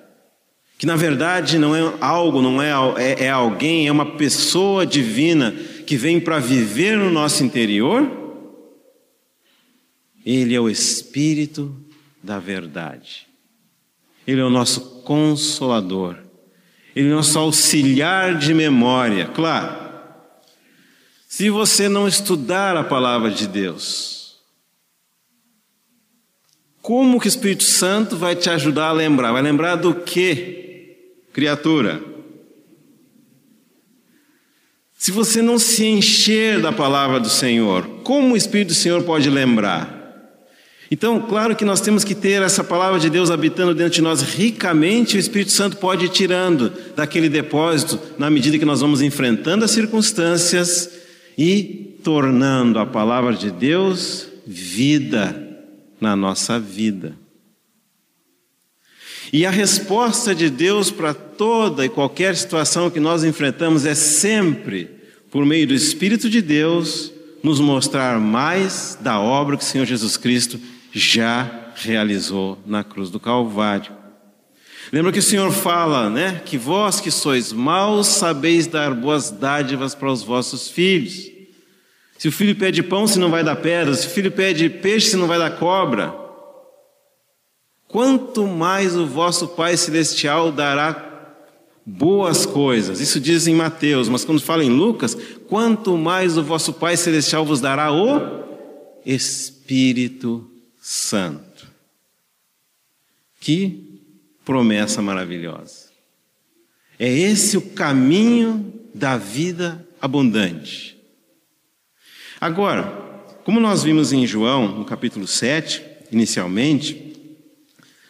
[0.78, 5.52] que na verdade não é algo, não é, é, é alguém, é uma pessoa divina
[5.86, 8.24] que vem para viver no nosso interior,
[10.26, 11.76] ele é o Espírito
[12.22, 13.28] da verdade.
[14.26, 16.16] Ele é o nosso consolador.
[16.96, 19.28] Ele é o nosso auxiliar de memória.
[19.28, 19.84] Claro,
[21.28, 24.22] se você não estudar a palavra de Deus,
[26.84, 29.32] como que o Espírito Santo vai te ajudar a lembrar?
[29.32, 30.98] Vai lembrar do que,
[31.32, 32.04] criatura?
[34.93, 39.30] Se você não se encher da palavra do Senhor, como o Espírito do Senhor pode
[39.30, 40.02] lembrar?
[40.91, 44.22] Então, claro que nós temos que ter essa palavra de Deus habitando dentro de nós
[44.22, 49.63] ricamente, o Espírito Santo pode ir tirando daquele depósito na medida que nós vamos enfrentando
[49.63, 50.89] as circunstâncias
[51.38, 55.42] e tornando a palavra de Deus vida
[56.04, 57.18] na nossa vida.
[59.32, 64.89] E a resposta de Deus para toda e qualquer situação que nós enfrentamos é sempre,
[65.32, 67.12] por meio do Espírito de Deus,
[67.42, 70.60] nos mostrar mais da obra que o Senhor Jesus Cristo
[70.92, 73.94] já realizou na cruz do Calvário.
[74.92, 76.42] Lembra que o Senhor fala, né?
[76.46, 81.33] Que vós que sois maus sabeis dar boas dádivas para os vossos filhos.
[82.23, 83.93] Se o filho pede pão, se não vai dar pedra.
[83.93, 86.15] Se o filho pede peixe, se não vai dar cobra.
[87.86, 91.36] Quanto mais o vosso Pai Celestial dará
[91.86, 93.01] boas coisas.
[93.01, 95.17] Isso diz em Mateus, mas quando fala em Lucas,
[95.49, 98.21] quanto mais o vosso Pai Celestial vos dará o
[99.05, 101.67] Espírito Santo.
[103.41, 103.99] Que
[104.45, 105.89] promessa maravilhosa.
[106.97, 110.92] É esse o caminho da vida abundante.
[112.43, 112.91] Agora,
[113.45, 117.15] como nós vimos em João, no capítulo 7, inicialmente,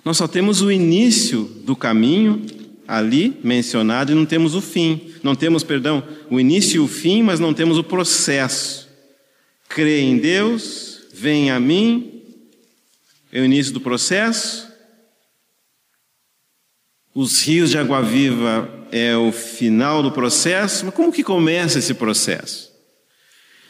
[0.03, 2.43] nós só temos o início do caminho
[2.87, 5.13] ali mencionado e não temos o fim.
[5.21, 8.89] Não temos, perdão, o início e o fim, mas não temos o processo.
[9.69, 12.23] Crê em Deus, vem a mim,
[13.31, 14.67] é o início do processo.
[17.13, 21.93] Os rios de água viva é o final do processo, mas como que começa esse
[21.93, 22.72] processo?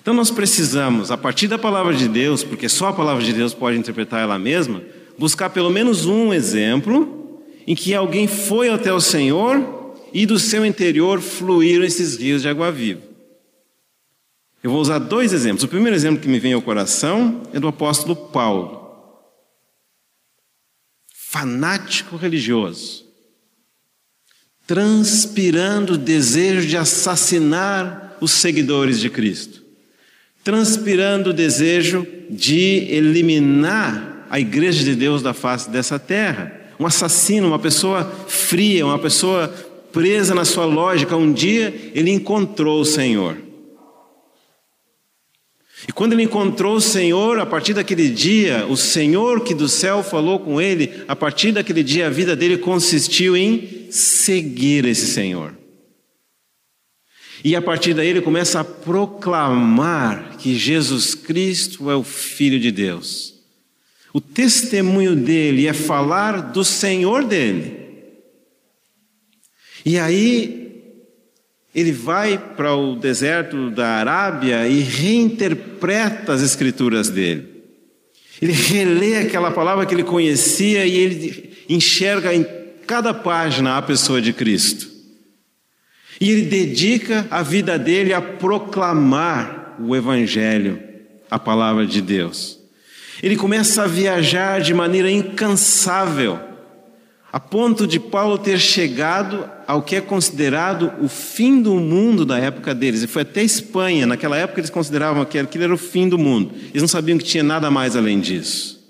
[0.03, 3.53] Então nós precisamos, a partir da palavra de Deus, porque só a palavra de Deus
[3.53, 4.83] pode interpretar ela mesma,
[5.17, 10.65] buscar pelo menos um exemplo em que alguém foi até o Senhor e do seu
[10.65, 13.01] interior fluíram esses rios de água viva.
[14.61, 15.63] Eu vou usar dois exemplos.
[15.63, 18.83] O primeiro exemplo que me vem ao coração é do apóstolo Paulo.
[21.15, 23.05] Fanático religioso,
[24.67, 29.62] transpirando o desejo de assassinar os seguidores de Cristo,
[30.43, 37.47] transpirando o desejo de eliminar a igreja de Deus da face dessa terra um assassino,
[37.47, 39.47] uma pessoa fria, uma pessoa
[39.91, 41.15] presa na sua lógica.
[41.15, 43.37] Um dia ele encontrou o Senhor.
[45.87, 50.01] E quando ele encontrou o Senhor, a partir daquele dia, o Senhor que do céu
[50.01, 55.53] falou com ele, a partir daquele dia a vida dele consistiu em seguir esse Senhor.
[57.43, 62.71] E a partir daí ele começa a proclamar que Jesus Cristo é o Filho de
[62.71, 63.33] Deus.
[64.13, 67.83] O testemunho dele é falar do Senhor dele.
[69.85, 70.63] E aí
[71.75, 77.51] ele vai para o deserto da Arábia e reinterpreta as escrituras dele.
[78.41, 82.45] Ele relê aquela palavra que ele conhecia e ele enxerga em
[82.85, 84.92] cada página a pessoa de Cristo.
[86.19, 90.81] E ele dedica a vida dele a proclamar o Evangelho,
[91.29, 92.59] a palavra de Deus.
[93.21, 96.39] Ele começa a viajar de maneira incansável,
[97.31, 102.37] a ponto de Paulo ter chegado ao que é considerado o fim do mundo da
[102.37, 103.01] época deles.
[103.01, 106.53] Ele foi até Espanha, naquela época eles consideravam que aquilo era o fim do mundo,
[106.69, 108.83] eles não sabiam que tinha nada mais além disso.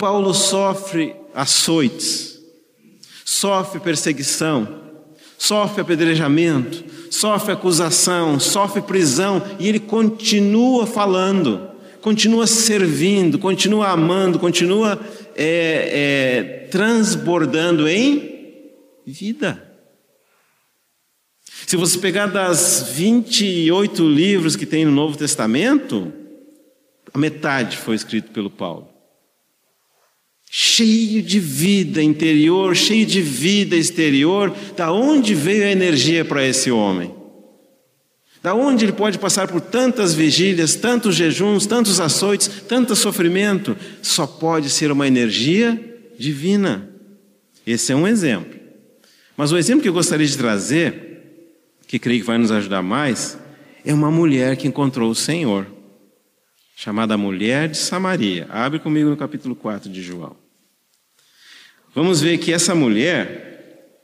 [0.00, 2.38] Paulo sofre açoites,
[3.22, 4.79] sofre perseguição,
[5.40, 14.98] sofre apedrejamento, sofre acusação, sofre prisão, e ele continua falando continua servindo, continua amando, continua
[15.36, 18.62] é, é, transbordando em
[19.06, 19.66] vida.
[21.66, 26.12] Se você pegar das 28 livros que tem no Novo Testamento,
[27.12, 28.89] a metade foi escrito pelo Paulo.
[30.52, 36.72] Cheio de vida interior, cheio de vida exterior, da onde veio a energia para esse
[36.72, 37.14] homem?
[38.42, 43.76] Da onde ele pode passar por tantas vigílias, tantos jejuns, tantos açoites, tanto sofrimento?
[44.02, 45.78] Só pode ser uma energia
[46.18, 46.90] divina.
[47.64, 48.58] Esse é um exemplo.
[49.36, 51.46] Mas o exemplo que eu gostaria de trazer,
[51.86, 53.38] que creio que vai nos ajudar mais,
[53.84, 55.66] é uma mulher que encontrou o Senhor,
[56.80, 58.46] chamada Mulher de Samaria.
[58.48, 60.34] Abre comigo no capítulo 4 de João.
[61.94, 64.00] Vamos ver que essa mulher,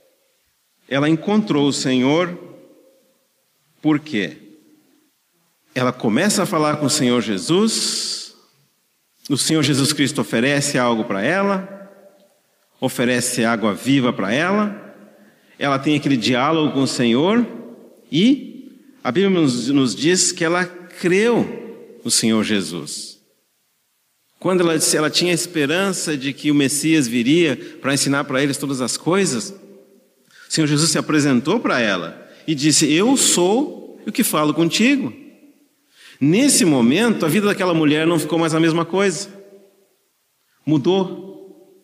[0.87, 2.37] ela encontrou o Senhor
[3.81, 4.37] por quê?
[5.73, 8.35] Ela começa a falar com o Senhor Jesus,
[9.27, 11.91] o Senhor Jesus Cristo oferece algo para ela,
[12.79, 14.95] oferece água viva para ela,
[15.57, 17.43] ela tem aquele diálogo com o Senhor
[18.11, 21.66] e a Bíblia nos, nos diz que ela creu
[22.07, 23.19] no Senhor Jesus.
[24.39, 28.79] Quando ela ela tinha esperança de que o Messias viria para ensinar para eles todas
[28.79, 34.23] as coisas, o Senhor Jesus se apresentou para ela e disse: Eu sou o que
[34.23, 35.13] falo contigo.
[36.17, 39.27] Nesse momento, a vida daquela mulher não ficou mais a mesma coisa.
[40.65, 41.75] Mudou.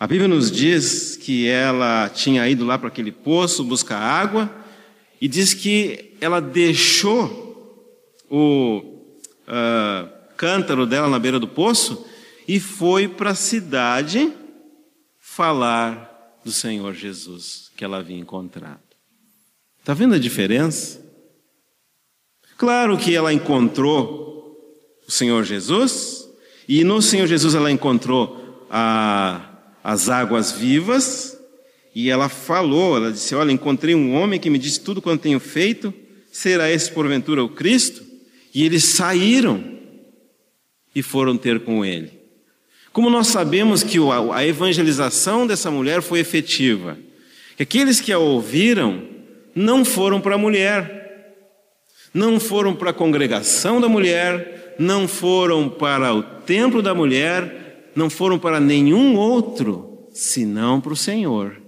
[0.00, 4.50] A Bíblia nos diz que ela tinha ido lá para aquele poço buscar água
[5.20, 7.44] e diz que ela deixou
[8.30, 8.93] o
[9.48, 12.04] uh, cântaro dela na beira do poço
[12.46, 14.32] e foi para a cidade
[15.18, 18.80] falar do Senhor Jesus que ela havia encontrado.
[19.80, 21.02] Está vendo a diferença?
[22.56, 24.56] Claro que ela encontrou
[25.06, 26.26] o Senhor Jesus,
[26.68, 29.44] e no Senhor Jesus ela encontrou a,
[29.82, 31.36] as águas vivas,
[31.94, 35.40] e ela falou, ela disse: Olha, encontrei um homem que me disse tudo quanto tenho
[35.40, 35.92] feito,
[36.32, 38.03] será esse porventura o Cristo?
[38.54, 39.62] E eles saíram
[40.94, 42.12] e foram ter com ele.
[42.92, 43.98] Como nós sabemos que
[44.32, 46.96] a evangelização dessa mulher foi efetiva?
[47.56, 49.02] Que aqueles que a ouviram
[49.54, 51.36] não foram para a mulher,
[52.12, 58.08] não foram para a congregação da mulher, não foram para o templo da mulher, não
[58.08, 61.60] foram para nenhum outro, senão para o Senhor.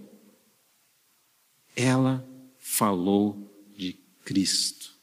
[1.74, 2.24] Ela
[2.58, 3.36] falou
[3.76, 4.95] de Cristo.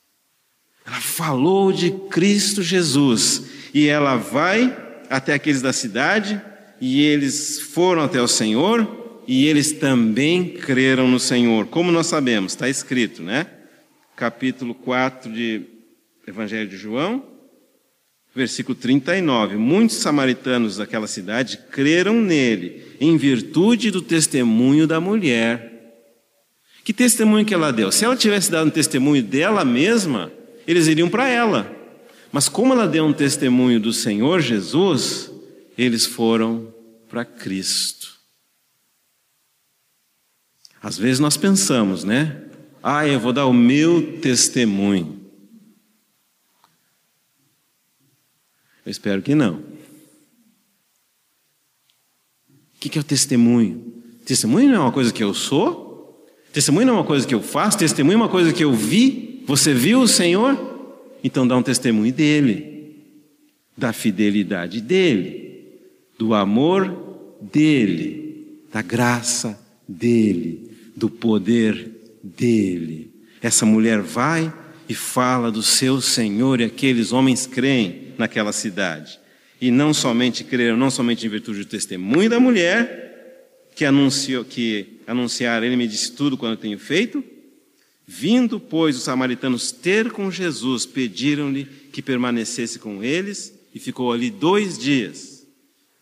[0.85, 3.43] Ela falou de Cristo Jesus.
[3.73, 4.75] E ela vai
[5.09, 6.41] até aqueles da cidade,
[6.79, 11.67] e eles foram até o Senhor, e eles também creram no Senhor.
[11.67, 13.47] Como nós sabemos, está escrito, né?
[14.15, 15.61] Capítulo 4 de
[16.27, 17.23] Evangelho de João,
[18.35, 19.55] versículo 39.
[19.57, 25.71] Muitos samaritanos daquela cidade creram nele, em virtude do testemunho da mulher.
[26.83, 27.91] Que testemunho que ela deu?
[27.91, 30.31] Se ela tivesse dado um testemunho dela mesma,
[30.67, 31.71] eles iriam para ela.
[32.31, 35.31] Mas como ela deu um testemunho do Senhor Jesus,
[35.77, 36.73] eles foram
[37.07, 38.13] para Cristo.
[40.81, 42.43] Às vezes nós pensamos, né?
[42.81, 45.21] Ah, eu vou dar o meu testemunho.
[48.85, 49.63] Eu espero que não.
[52.75, 54.03] O que é o testemunho?
[54.25, 56.27] Testemunho não é uma coisa que eu sou?
[56.51, 57.77] Testemunho não é uma coisa que eu faço?
[57.77, 59.32] Testemunho é uma coisa que eu vi?
[59.45, 60.73] Você viu o Senhor?
[61.23, 62.95] Então dá um testemunho dele,
[63.77, 65.69] da fidelidade dele,
[66.17, 71.91] do amor dele, da graça dele, do poder
[72.21, 73.11] dele.
[73.41, 74.51] Essa mulher vai
[74.87, 79.19] e fala do seu Senhor e aqueles homens creem naquela cidade.
[79.59, 84.99] E não somente creram, não somente em virtude do testemunho da mulher, que anunciou, que
[85.07, 87.23] anunciaram, ele me disse tudo quando eu tenho feito.
[88.05, 94.29] Vindo, pois, os samaritanos ter com Jesus, pediram-lhe que permanecesse com eles e ficou ali
[94.29, 95.47] dois dias.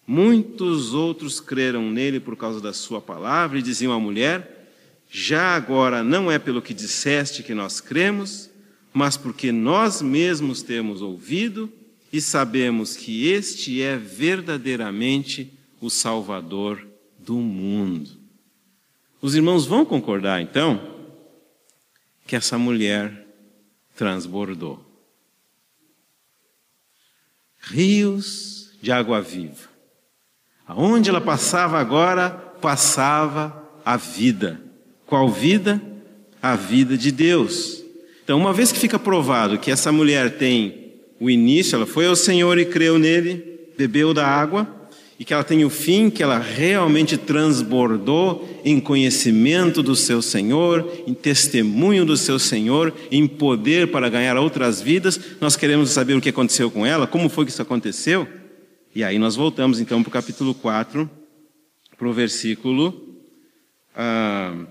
[0.07, 4.73] Muitos outros creram nele por causa da sua palavra e diziam à mulher:
[5.09, 8.49] já agora não é pelo que disseste que nós cremos,
[8.93, 11.71] mas porque nós mesmos temos ouvido
[12.11, 16.85] e sabemos que este é verdadeiramente o Salvador
[17.17, 18.09] do mundo.
[19.21, 21.00] Os irmãos vão concordar, então,
[22.32, 23.27] que essa mulher
[23.93, 24.79] transbordou.
[27.59, 29.67] Rios de água viva.
[30.65, 32.29] Aonde ela passava agora,
[32.61, 34.61] passava a vida.
[35.05, 35.82] Qual vida?
[36.41, 37.84] A vida de Deus.
[38.23, 42.15] Então, uma vez que fica provado que essa mulher tem o início, ela foi ao
[42.15, 44.65] Senhor e creu nele, bebeu da água,
[45.22, 50.91] e que ela tem o fim, que ela realmente transbordou em conhecimento do seu Senhor,
[51.05, 55.38] em testemunho do seu Senhor, em poder para ganhar outras vidas.
[55.39, 58.28] Nós queremos saber o que aconteceu com ela, como foi que isso aconteceu.
[58.95, 61.07] E aí nós voltamos então para o capítulo 4,
[61.95, 63.15] para o versículo.
[63.95, 64.65] Ah,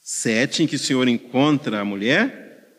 [0.00, 2.70] 7, em que o Senhor encontra a mulher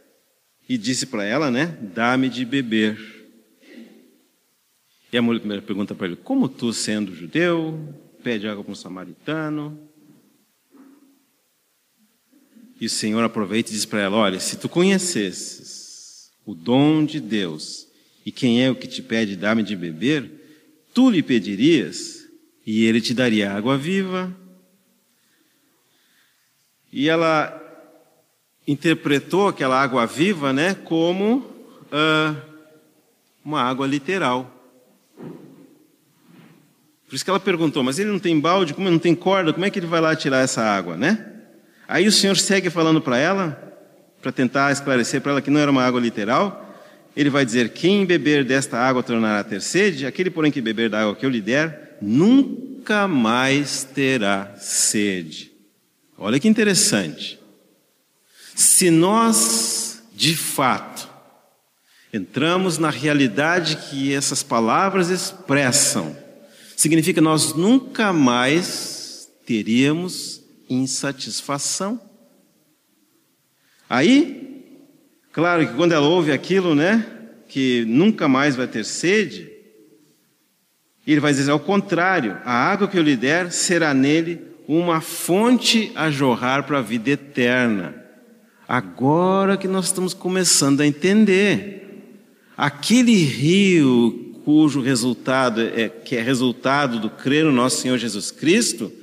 [0.68, 1.78] e disse para ela, né?
[1.94, 3.15] Dá-me de beber.
[5.16, 7.80] E a mulher pergunta para ele: Como tu, sendo judeu,
[8.22, 9.80] pede água para um samaritano?
[12.82, 17.22] E o Senhor aproveita e diz para ela: Olha, se tu conhecesses o dom de
[17.22, 17.88] Deus
[18.26, 20.30] e quem é o que te pede dá-me de beber,
[20.94, 22.28] tu lhe pedirias
[22.68, 24.36] e ele te daria água viva
[26.92, 27.58] e ela
[28.68, 32.36] interpretou aquela água viva né, como uh,
[33.46, 34.52] uma água literal.
[37.08, 39.66] Por isso que ela perguntou, mas ele não tem balde, como não tem corda, como
[39.66, 41.34] é que ele vai lá tirar essa água, né?
[41.88, 43.62] Aí o Senhor segue falando para ela,
[44.22, 46.76] para tentar esclarecer para ela que não era uma água literal.
[47.16, 50.90] Ele vai dizer: Quem beber desta água tornará a ter sede, aquele, porém, que beber
[50.90, 55.52] da água que eu lhe der, nunca mais terá sede.
[56.18, 57.40] Olha que interessante.
[58.56, 61.10] Se nós, de fato,
[62.12, 66.16] entramos na realidade que essas palavras expressam,
[66.76, 72.00] significa nós nunca mais teríamos insatisfação.
[73.90, 74.64] Aí,
[75.32, 77.06] claro que quando ela ouve aquilo, né,
[77.48, 79.50] que nunca mais vai ter sede,
[81.06, 85.92] ele vai dizer ao contrário: a água que eu lhe der será nele uma fonte
[85.96, 88.04] a jorrar para a vida eterna.
[88.68, 91.84] Agora que nós estamos começando a entender.
[92.58, 98.94] Aquele rio cujo resultado é que é resultado do crer no nosso Senhor Jesus Cristo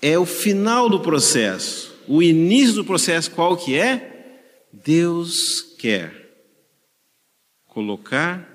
[0.00, 1.94] é o final do processo.
[2.08, 4.40] O início do processo qual que é?
[4.72, 6.22] Deus quer
[7.66, 8.48] colocar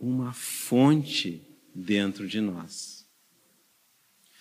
[0.00, 1.42] uma fonte
[1.74, 3.04] dentro de nós.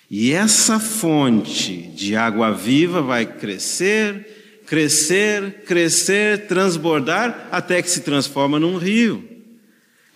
[0.09, 8.59] E essa fonte de água viva vai crescer, crescer, crescer, transbordar, até que se transforma
[8.59, 9.36] num rio.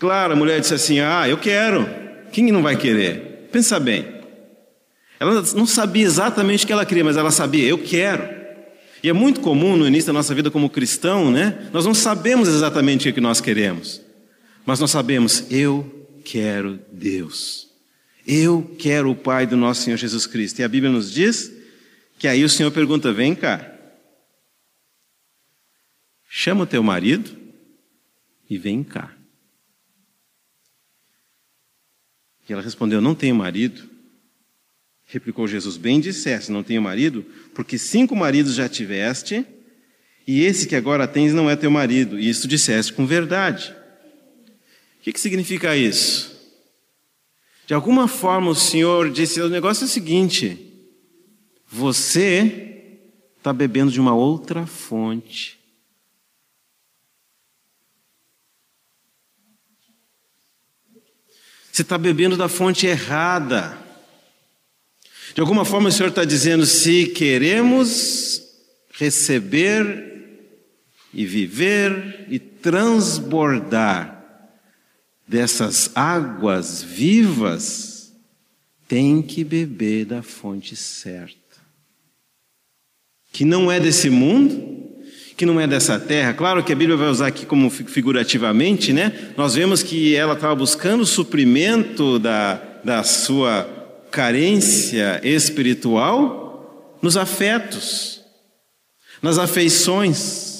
[0.01, 1.87] Claro, a mulher disse assim: Ah, eu quero.
[2.31, 3.47] Quem não vai querer?
[3.51, 4.03] Pensa bem.
[5.19, 8.27] Ela não sabia exatamente o que ela queria, mas ela sabia: Eu quero.
[9.03, 11.69] E é muito comum no início da nossa vida como cristão, né?
[11.71, 14.01] Nós não sabemos exatamente o que nós queremos,
[14.65, 17.67] mas nós sabemos: Eu quero Deus.
[18.25, 20.57] Eu quero o Pai do nosso Senhor Jesus Cristo.
[20.57, 21.51] E a Bíblia nos diz
[22.17, 23.71] que aí o Senhor pergunta: vem cá,
[26.27, 27.29] chama o teu marido
[28.49, 29.20] e vem cá.
[32.53, 33.89] Ela respondeu: Não tenho marido.
[35.05, 39.45] Replicou Jesus: Bem disseste, não tenho marido, porque cinco maridos já tiveste,
[40.25, 42.19] e esse que agora tens não é teu marido.
[42.19, 43.75] E isso disseste com verdade.
[44.99, 46.31] O que, que significa isso?
[47.67, 50.57] De alguma forma o Senhor disse: o negócio é o seguinte,
[51.67, 52.89] você
[53.37, 55.60] está bebendo de uma outra fonte.
[61.71, 63.77] Você está bebendo da fonte errada.
[65.33, 68.41] De alguma forma o Senhor está dizendo: se queremos
[68.93, 70.09] receber
[71.13, 74.21] e viver e transbordar
[75.27, 78.13] dessas águas vivas,
[78.87, 81.39] tem que beber da fonte certa.
[83.31, 84.80] Que não é desse mundo,
[85.35, 86.33] que não é dessa terra.
[86.33, 89.11] Claro que a Bíblia vai usar aqui como figurativamente, né?
[89.35, 93.67] Nós vemos que ela estava buscando o suprimento da, da sua
[94.11, 98.21] carência espiritual nos afetos,
[99.21, 100.51] nas afeições.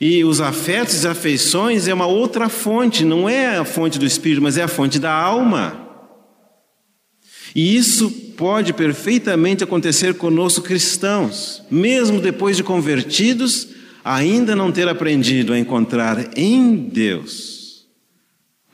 [0.00, 4.42] E os afetos e afeições é uma outra fonte, não é a fonte do espírito,
[4.42, 5.85] mas é a fonte da alma.
[7.56, 13.68] E isso pode perfeitamente acontecer conosco cristãos, mesmo depois de convertidos,
[14.04, 17.86] ainda não ter aprendido a encontrar em Deus,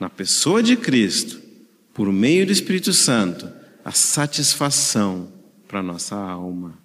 [0.00, 1.40] na pessoa de Cristo,
[1.94, 3.48] por meio do Espírito Santo,
[3.84, 5.28] a satisfação
[5.68, 6.76] para nossa alma.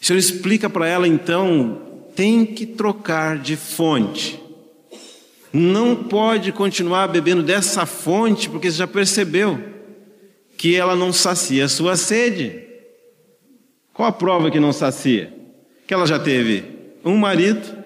[0.00, 4.40] O Senhor explica para ela então tem que trocar de fonte.
[5.52, 9.71] Não pode continuar bebendo dessa fonte, porque você já percebeu
[10.62, 12.62] que ela não sacia a sua sede.
[13.92, 15.36] Qual a prova que não sacia?
[15.88, 17.84] Que ela já teve um marido,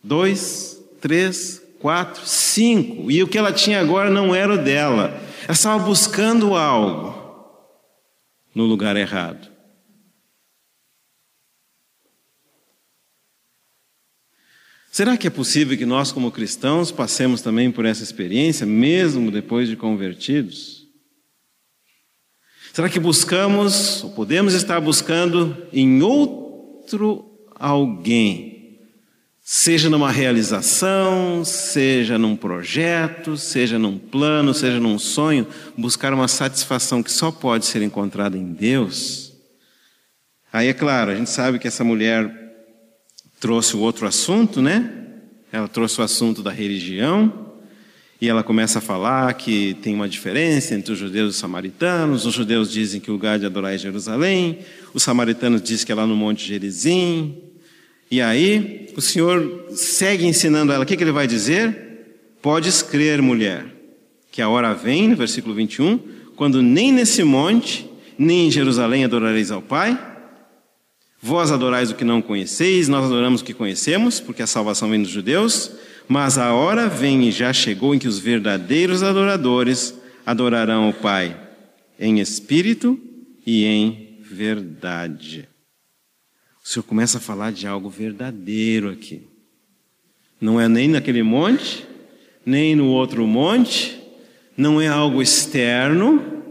[0.00, 5.20] dois, três, quatro, cinco, e o que ela tinha agora não era o dela.
[5.42, 7.12] Ela estava buscando algo
[8.54, 9.50] no lugar errado.
[14.92, 19.68] Será que é possível que nós, como cristãos, passemos também por essa experiência, mesmo depois
[19.68, 20.83] de convertidos?
[22.74, 28.80] Será que buscamos, ou podemos estar buscando em outro alguém,
[29.40, 35.46] seja numa realização, seja num projeto, seja num plano, seja num sonho,
[35.78, 39.32] buscar uma satisfação que só pode ser encontrada em Deus?
[40.52, 42.28] Aí é claro, a gente sabe que essa mulher
[43.38, 44.90] trouxe o outro assunto, né?
[45.52, 47.43] Ela trouxe o assunto da religião
[48.20, 52.24] e ela começa a falar que tem uma diferença entre os judeus e os samaritanos.
[52.24, 54.58] Os judeus dizem que o lugar de adorar é Jerusalém,
[54.92, 57.36] os samaritanos dizem que é lá no Monte Gerizim.
[58.10, 60.84] E aí o Senhor segue ensinando ela.
[60.84, 62.36] O que, que ele vai dizer?
[62.40, 63.66] Podes crer, mulher,
[64.30, 65.98] que a hora vem, no versículo 21,
[66.36, 70.12] quando nem nesse monte, nem em Jerusalém adorareis ao Pai
[71.26, 75.00] Vós adorais o que não conheceis, nós adoramos o que conhecemos, porque a salvação vem
[75.00, 75.70] dos judeus,
[76.08, 79.94] mas a hora vem e já chegou em que os verdadeiros adoradores
[80.24, 81.40] adorarão o Pai
[81.98, 82.98] em espírito
[83.46, 85.48] e em verdade.
[86.62, 89.22] O Senhor começa a falar de algo verdadeiro aqui.
[90.40, 91.86] Não é nem naquele monte,
[92.44, 94.00] nem no outro monte,
[94.56, 96.42] não é algo externo,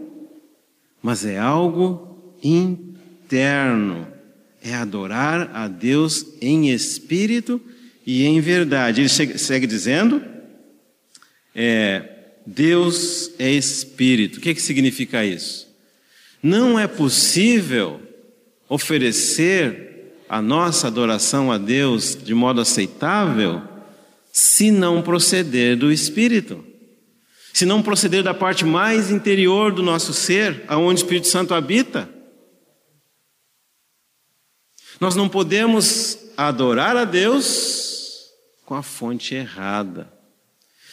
[1.01, 4.14] mas é algo interno
[4.64, 7.72] é adorar a Deus em espírito e
[8.06, 9.01] em verdade.
[9.01, 10.22] Ele segue dizendo:
[11.56, 12.10] é,
[12.45, 14.38] Deus é espírito.
[14.38, 15.68] O que, que significa isso?
[16.41, 18.01] Não é possível
[18.68, 19.93] oferecer
[20.28, 23.62] a nossa adoração a Deus de modo aceitável
[24.32, 26.66] se não proceder do Espírito.
[27.54, 32.10] Se não proceder da parte mais interior do nosso ser, aonde o Espírito Santo habita.
[34.99, 37.83] Nós não podemos adorar a Deus
[38.74, 40.11] com a fonte errada.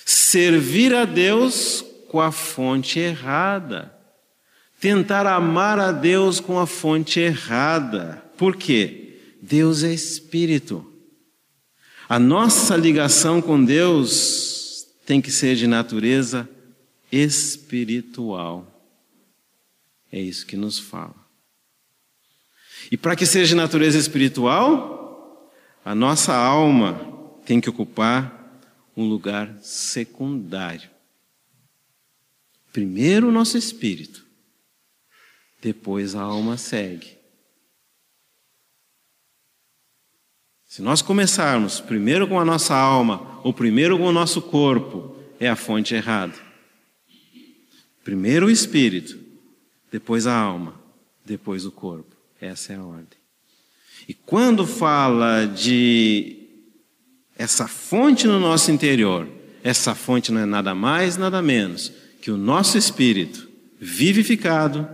[0.05, 3.91] Servir a Deus com a fonte errada.
[4.79, 8.23] Tentar amar a Deus com a fonte errada.
[8.37, 9.19] Por quê?
[9.41, 10.93] Deus é espírito.
[12.07, 16.47] A nossa ligação com Deus tem que ser de natureza
[17.11, 18.67] espiritual.
[20.13, 21.17] É isso que nos fala.
[22.93, 25.51] E para que seja de natureza espiritual,
[25.83, 28.61] a nossa alma tem que ocupar
[28.97, 30.91] um lugar secundário.
[32.73, 34.25] Primeiro o nosso espírito,
[35.61, 37.19] depois a alma segue.
[40.67, 45.49] Se nós começarmos primeiro com a nossa alma ou primeiro com o nosso corpo, é
[45.49, 46.39] a fonte errada.
[48.05, 49.19] Primeiro o espírito,
[49.91, 50.81] depois a alma,
[51.25, 52.15] depois o corpo.
[52.41, 53.19] Essa é a ordem.
[54.09, 56.40] E quando fala de
[57.41, 59.27] essa fonte no nosso interior,
[59.65, 63.49] essa fonte não é nada mais, nada menos que o nosso espírito
[63.81, 64.87] vivificado,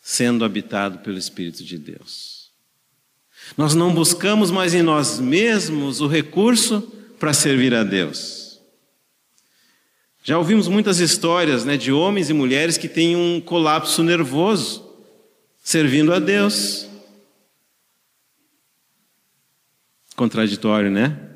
[0.00, 2.50] sendo habitado pelo Espírito de Deus.
[3.56, 6.80] Nós não buscamos mais em nós mesmos o recurso
[7.20, 8.60] para servir a Deus.
[10.24, 14.84] Já ouvimos muitas histórias né, de homens e mulheres que têm um colapso nervoso
[15.62, 16.88] servindo a Deus.
[20.16, 21.28] Contraditório, né?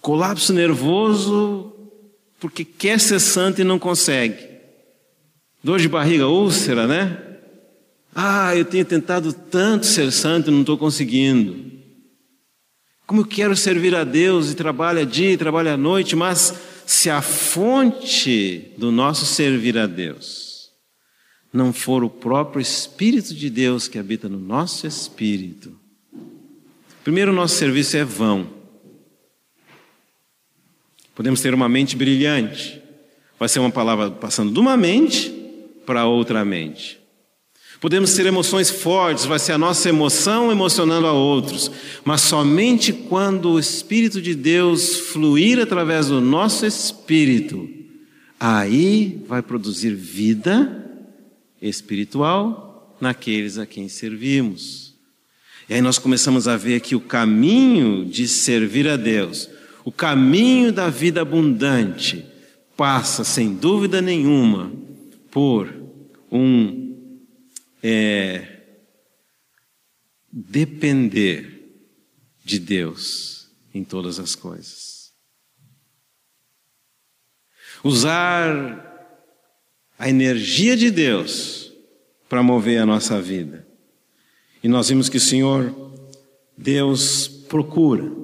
[0.00, 1.70] Colapso nervoso
[2.40, 4.48] porque quer ser santo e não consegue.
[5.62, 7.18] Dor de barriga, úlcera, né?
[8.14, 11.70] Ah, eu tenho tentado tanto ser santo e não estou conseguindo.
[13.06, 16.54] Como eu quero servir a Deus e trabalho a dia e trabalho à noite, mas
[16.86, 20.70] se a fonte do nosso servir a Deus
[21.52, 25.76] não for o próprio Espírito de Deus que habita no nosso espírito,
[27.02, 28.59] primeiro o nosso serviço é vão.
[31.20, 32.80] Podemos ter uma mente brilhante.
[33.38, 35.30] Vai ser uma palavra passando de uma mente
[35.84, 36.98] para outra mente.
[37.78, 41.70] Podemos ter emoções fortes, vai ser a nossa emoção emocionando a outros,
[42.06, 47.68] mas somente quando o Espírito de Deus fluir através do nosso espírito,
[48.38, 50.90] aí vai produzir vida
[51.60, 54.94] espiritual naqueles a quem servimos.
[55.68, 59.50] E aí nós começamos a ver que o caminho de servir a Deus
[59.90, 62.24] o caminho da vida abundante
[62.76, 64.72] passa, sem dúvida nenhuma,
[65.32, 65.68] por
[66.30, 67.26] um
[67.82, 68.60] é,
[70.30, 71.82] depender
[72.44, 75.12] de Deus em todas as coisas.
[77.82, 78.86] Usar
[79.98, 81.72] a energia de Deus
[82.28, 83.66] para mover a nossa vida.
[84.62, 85.74] E nós vimos que o Senhor,
[86.56, 88.19] Deus procura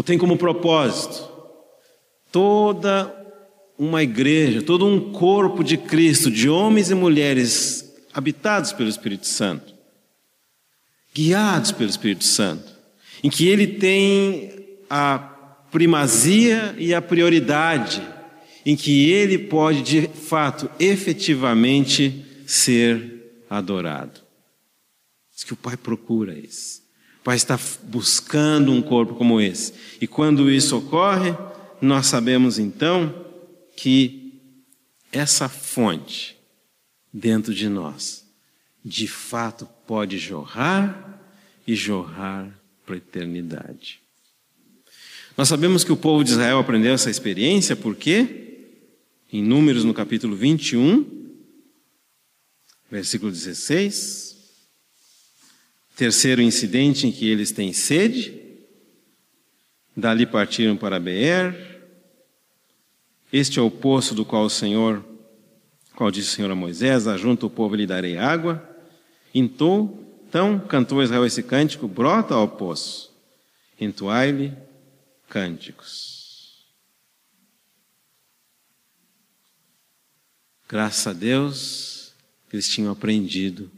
[0.00, 1.30] ou tem como propósito
[2.32, 3.14] toda
[3.78, 9.74] uma igreja, todo um corpo de Cristo, de homens e mulheres habitados pelo Espírito Santo,
[11.14, 12.74] guiados pelo Espírito Santo,
[13.22, 15.18] em que ele tem a
[15.70, 18.00] primazia e a prioridade,
[18.64, 24.18] em que ele pode de fato, efetivamente ser adorado.
[25.34, 26.79] Diz que o Pai procura isso.
[27.30, 29.72] Pai está buscando um corpo como esse.
[30.00, 31.32] E quando isso ocorre,
[31.80, 33.24] nós sabemos então
[33.76, 34.34] que
[35.12, 36.36] essa fonte
[37.12, 38.26] dentro de nós,
[38.84, 41.22] de fato, pode jorrar
[41.64, 42.52] e jorrar
[42.84, 44.00] para a eternidade.
[45.36, 48.72] Nós sabemos que o povo de Israel aprendeu essa experiência porque,
[49.32, 51.06] em Números no capítulo 21,
[52.90, 54.29] versículo 16,
[56.00, 58.34] Terceiro incidente em que eles têm sede.
[59.94, 61.84] Dali partiram para Beer.
[63.30, 65.04] Este é o poço do qual o Senhor,
[65.94, 68.66] qual disse o Senhor a Moisés: Ajunta o povo e lhe darei água.
[69.34, 73.14] Então, então cantou Israel esse cântico: Brota ao poço,
[73.78, 74.54] entoai-lhe
[75.28, 76.64] cânticos.
[80.66, 82.14] Graças a Deus,
[82.50, 83.70] eles tinham aprendido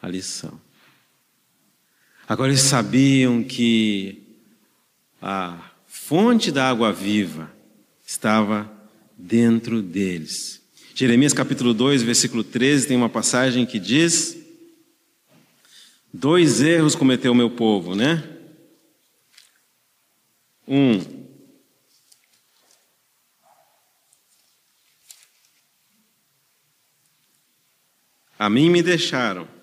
[0.00, 0.64] a lição.
[2.28, 4.20] Agora eles sabiam que
[5.22, 7.52] a fonte da água viva
[8.04, 8.68] estava
[9.16, 10.60] dentro deles.
[10.92, 14.36] Jeremias capítulo 2, versículo 13, tem uma passagem que diz:
[16.12, 18.24] Dois erros cometeu o meu povo, né?
[20.66, 21.00] Um,
[28.36, 29.55] a mim me deixaram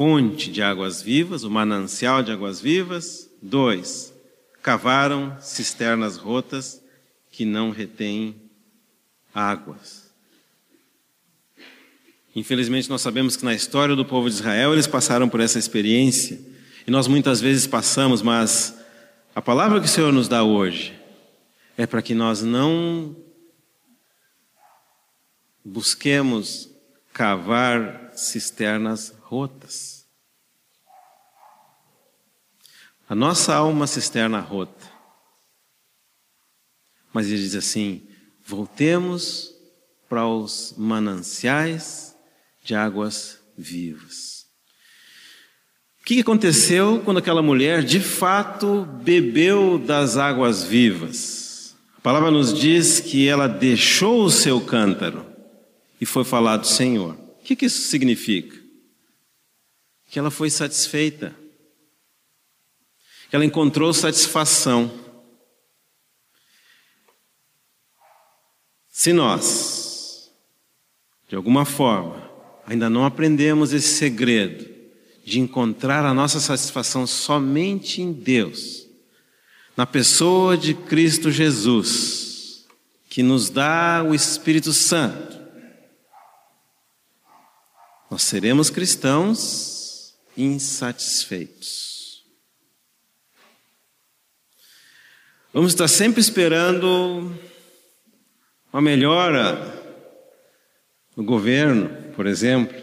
[0.00, 3.28] fonte de águas vivas, o manancial de águas vivas.
[3.42, 4.14] Dois,
[4.62, 6.82] cavaram cisternas rotas
[7.30, 8.34] que não retêm
[9.34, 10.10] águas.
[12.34, 16.40] Infelizmente, nós sabemos que na história do povo de Israel eles passaram por essa experiência
[16.86, 18.82] e nós muitas vezes passamos, mas
[19.34, 20.98] a palavra que o Senhor nos dá hoje
[21.76, 23.14] é para que nós não
[25.62, 26.70] busquemos
[27.12, 30.06] cavar cisternas rotas.
[33.08, 34.88] A nossa alma cisterna rota.
[37.12, 38.06] Mas ele diz assim:
[38.44, 39.54] voltemos
[40.08, 42.16] para os mananciais
[42.62, 44.46] de águas vivas.
[46.00, 51.76] O que aconteceu quando aquela mulher de fato bebeu das águas vivas?
[51.98, 55.26] A palavra nos diz que ela deixou o seu cântaro
[56.00, 57.29] e foi falar do Senhor.
[57.50, 58.56] O que isso significa?
[60.06, 61.34] Que ela foi satisfeita,
[63.28, 64.88] que ela encontrou satisfação.
[68.88, 70.30] Se nós,
[71.28, 72.30] de alguma forma,
[72.66, 74.68] ainda não aprendemos esse segredo
[75.24, 78.86] de encontrar a nossa satisfação somente em Deus,
[79.76, 82.64] na pessoa de Cristo Jesus,
[83.08, 85.39] que nos dá o Espírito Santo,
[88.10, 92.24] nós seremos cristãos insatisfeitos.
[95.52, 97.32] Vamos estar sempre esperando
[98.72, 99.78] uma melhora
[101.16, 102.76] no governo, por exemplo,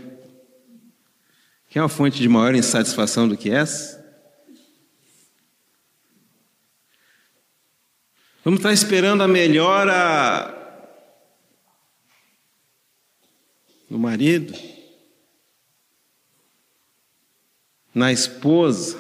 [1.69, 3.97] que é uma fonte de maior insatisfação do que essa?
[8.43, 10.53] Vamos estar esperando a melhora
[13.89, 14.53] no marido,
[17.97, 18.95] na esposa,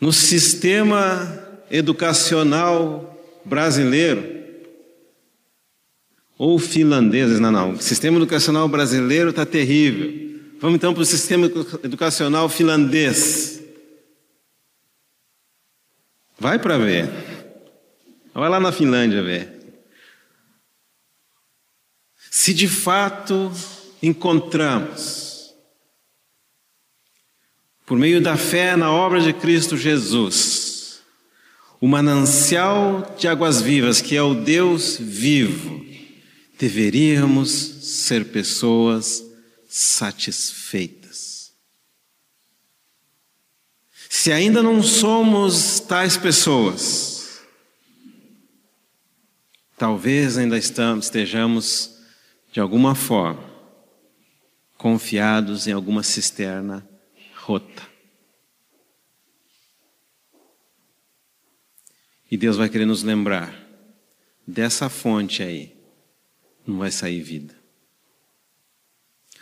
[0.00, 4.34] no sistema educacional brasileiro
[6.36, 7.72] ou finlandeses, não, não.
[7.74, 10.40] O sistema educacional brasileiro está terrível.
[10.60, 11.46] Vamos então para o sistema
[11.84, 13.62] educacional finlandês.
[16.36, 17.08] Vai para ver.
[18.34, 19.52] Vai lá na Finlândia ver.
[22.28, 23.52] Se de fato
[24.02, 25.23] encontramos,
[27.86, 31.02] por meio da fé na obra de Cristo Jesus,
[31.80, 35.84] o manancial de águas vivas, que é o Deus vivo,
[36.58, 39.22] deveríamos ser pessoas
[39.68, 41.52] satisfeitas.
[44.08, 47.42] Se ainda não somos tais pessoas,
[49.76, 51.98] talvez ainda estamos, estejamos,
[52.50, 53.44] de alguma forma,
[54.78, 56.88] confiados em alguma cisterna
[57.44, 57.82] rota.
[62.30, 63.54] E Deus vai querer nos lembrar
[64.46, 65.74] dessa fonte aí
[66.66, 67.54] não vai sair vida.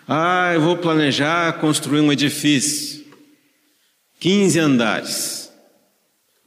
[0.07, 3.05] Ah, eu vou planejar construir um edifício,
[4.19, 5.53] 15 andares,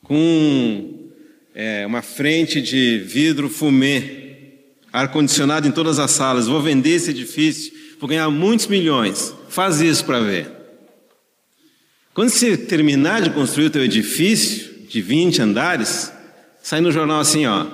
[0.03, 1.09] com
[1.53, 4.25] é, uma frente de vidro fumê,
[4.91, 6.47] ar-condicionado em todas as salas.
[6.47, 9.33] Vou vender esse edifício, vou ganhar muitos milhões.
[9.47, 10.54] Faz isso para ver.
[12.15, 16.13] Quando você terminar de construir o teu edifício de 20 andares,
[16.63, 17.67] sai no jornal assim, ó,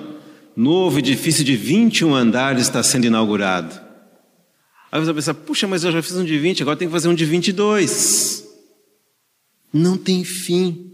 [0.56, 3.80] novo edifício de 21 andares está sendo inaugurado.
[4.90, 7.06] Aí você pensa, puxa, mas eu já fiz um de 20, agora tem que fazer
[7.06, 8.44] um de 22.
[9.72, 10.90] Não tem fim.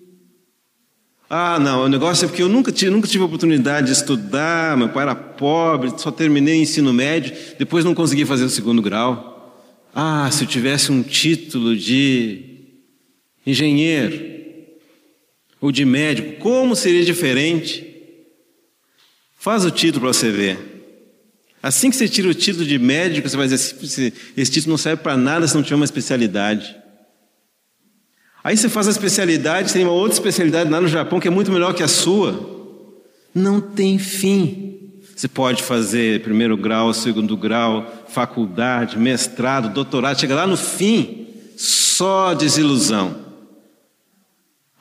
[1.31, 4.91] Ah, não, o negócio é porque eu nunca tive, nunca tive oportunidade de estudar, meu
[4.91, 9.65] pai era pobre, só terminei o ensino médio, depois não consegui fazer o segundo grau.
[9.95, 12.48] Ah, se eu tivesse um título de
[13.51, 14.29] engenheiro
[15.61, 17.85] ou de médico, como seria diferente?
[19.39, 20.59] Faz o título para você ver.
[21.63, 25.03] Assim que você tira o título de médico, você vai dizer: esse título não serve
[25.03, 26.77] para nada se não tiver uma especialidade.
[28.45, 31.51] Aí você faz a especialidade, tem uma outra especialidade lá no Japão que é muito
[31.51, 32.57] melhor que a sua.
[33.35, 34.93] Não tem fim.
[35.15, 41.27] Você pode fazer primeiro grau, segundo grau, faculdade, mestrado, doutorado, chega lá no fim,
[41.57, 43.28] só desilusão.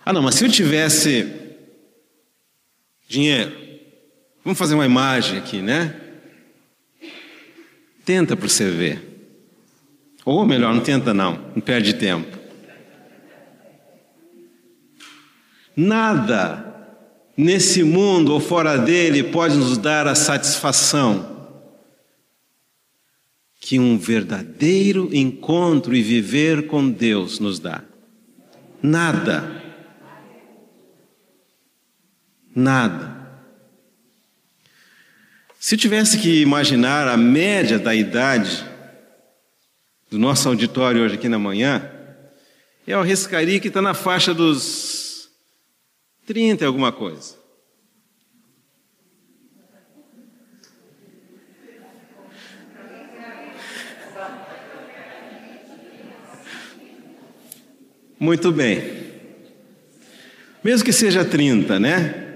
[0.08, 1.28] Ah, não, mas se eu tivesse
[3.08, 3.68] dinheiro,
[4.48, 5.94] Vamos fazer uma imagem aqui, né?
[8.06, 9.36] Tenta para você ver.
[10.24, 12.38] Ou melhor, não tenta não, não perde tempo.
[15.76, 16.66] Nada
[17.36, 21.50] nesse mundo ou fora dele pode nos dar a satisfação
[23.60, 27.84] que um verdadeiro encontro e viver com Deus nos dá.
[28.82, 29.62] Nada.
[32.60, 33.16] Nada.
[35.60, 38.66] Se tivesse que imaginar a média da idade
[40.10, 41.88] do nosso auditório hoje aqui na manhã,
[42.88, 45.30] eu arriscaria que está na faixa dos
[46.26, 47.36] 30 e alguma coisa.
[58.20, 59.14] Muito bem.
[60.64, 62.27] Mesmo que seja 30, né?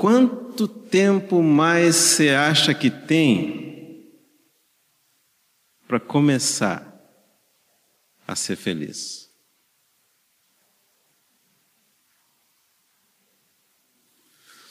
[0.00, 4.08] Quanto tempo mais você acha que tem
[5.86, 6.98] para começar
[8.26, 9.28] a ser feliz?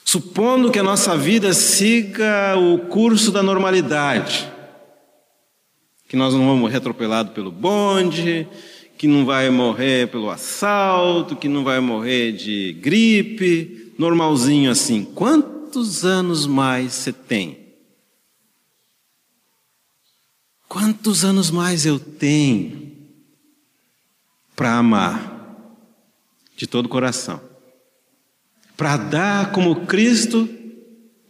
[0.03, 4.51] Supondo que a nossa vida siga o curso da normalidade,
[6.07, 8.47] que nós não vamos morrer atropelado pelo bonde,
[8.97, 15.03] que não vai morrer pelo assalto, que não vai morrer de gripe, normalzinho assim.
[15.03, 17.59] Quantos anos mais você tem?
[20.69, 22.95] Quantos anos mais eu tenho
[24.55, 25.75] para amar
[26.55, 27.41] de todo o coração?
[28.77, 30.47] Para dar como Cristo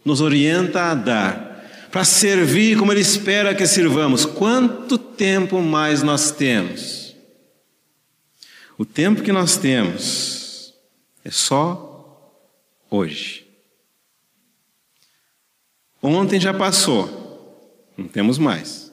[0.04, 4.24] nos orienta a dar, para servir como Ele espera que sirvamos.
[4.24, 7.16] Quanto tempo mais nós temos?
[8.78, 10.72] O tempo que nós temos
[11.24, 11.89] é só
[12.90, 13.46] hoje.
[16.02, 18.90] Ontem já passou, não temos mais.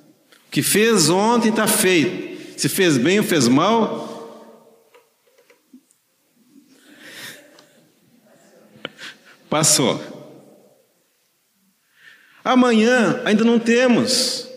[0.47, 2.59] O que fez ontem está feito.
[2.59, 4.07] Se fez bem ou fez mal,
[9.49, 10.01] passou.
[12.43, 14.47] Amanhã ainda não temos.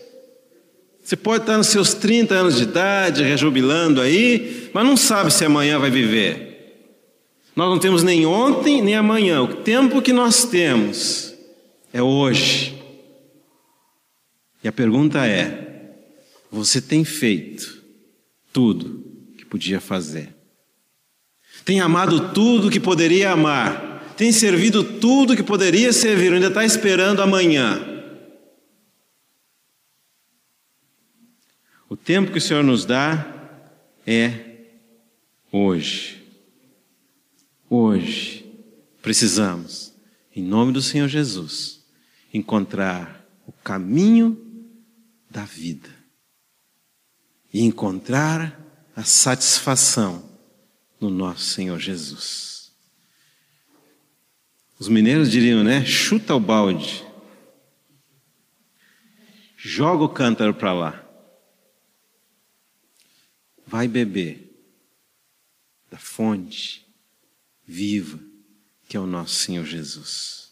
[1.03, 5.43] Você pode estar nos seus 30 anos de idade, rejubilando aí, mas não sabe se
[5.43, 6.50] amanhã vai viver.
[7.61, 9.39] Nós não temos nem ontem nem amanhã.
[9.43, 11.31] O tempo que nós temos
[11.93, 12.75] é hoje.
[14.63, 15.93] E a pergunta é:
[16.49, 17.83] você tem feito
[18.51, 19.05] tudo
[19.37, 20.33] que podia fazer?
[21.63, 24.11] Tem amado tudo que poderia amar?
[24.17, 26.33] Tem servido tudo que poderia servir?
[26.33, 27.79] Ainda está esperando amanhã?
[31.87, 33.23] O tempo que o Senhor nos dá
[34.07, 34.31] é
[35.51, 36.20] hoje.
[37.73, 38.45] Hoje
[39.01, 39.93] precisamos,
[40.35, 41.81] em nome do Senhor Jesus,
[42.33, 44.37] encontrar o caminho
[45.29, 45.89] da vida
[47.53, 48.59] e encontrar
[48.93, 50.37] a satisfação
[50.99, 52.73] no nosso Senhor Jesus.
[54.77, 55.85] Os mineiros diriam, né?
[55.85, 57.07] Chuta o balde,
[59.55, 61.07] joga o cântaro para lá
[63.65, 64.51] vai beber
[65.89, 66.80] da fonte
[67.67, 68.19] viva
[68.87, 70.49] que é o nosso Senhor Jesus.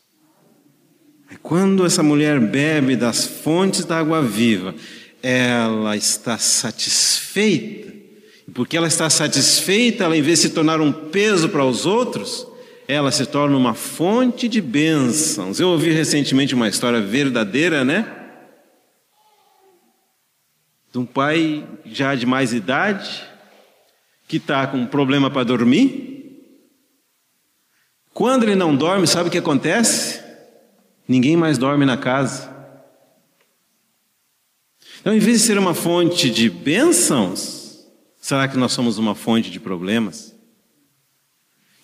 [1.30, 4.74] É quando essa mulher bebe das fontes da água viva,
[5.22, 7.94] ela está satisfeita.
[8.48, 11.86] E porque ela está satisfeita, ela em vez de se tornar um peso para os
[11.86, 12.48] outros,
[12.88, 15.60] ela se torna uma fonte de bênçãos.
[15.60, 18.20] Eu ouvi recentemente uma história verdadeira, né?
[20.92, 23.24] de um pai já de mais idade,
[24.28, 26.09] que está com um problema para dormir.
[28.20, 30.20] Quando ele não dorme, sabe o que acontece?
[31.08, 32.54] Ninguém mais dorme na casa.
[35.00, 37.80] Então, em vez de ser uma fonte de bênçãos,
[38.20, 40.36] será que nós somos uma fonte de problemas?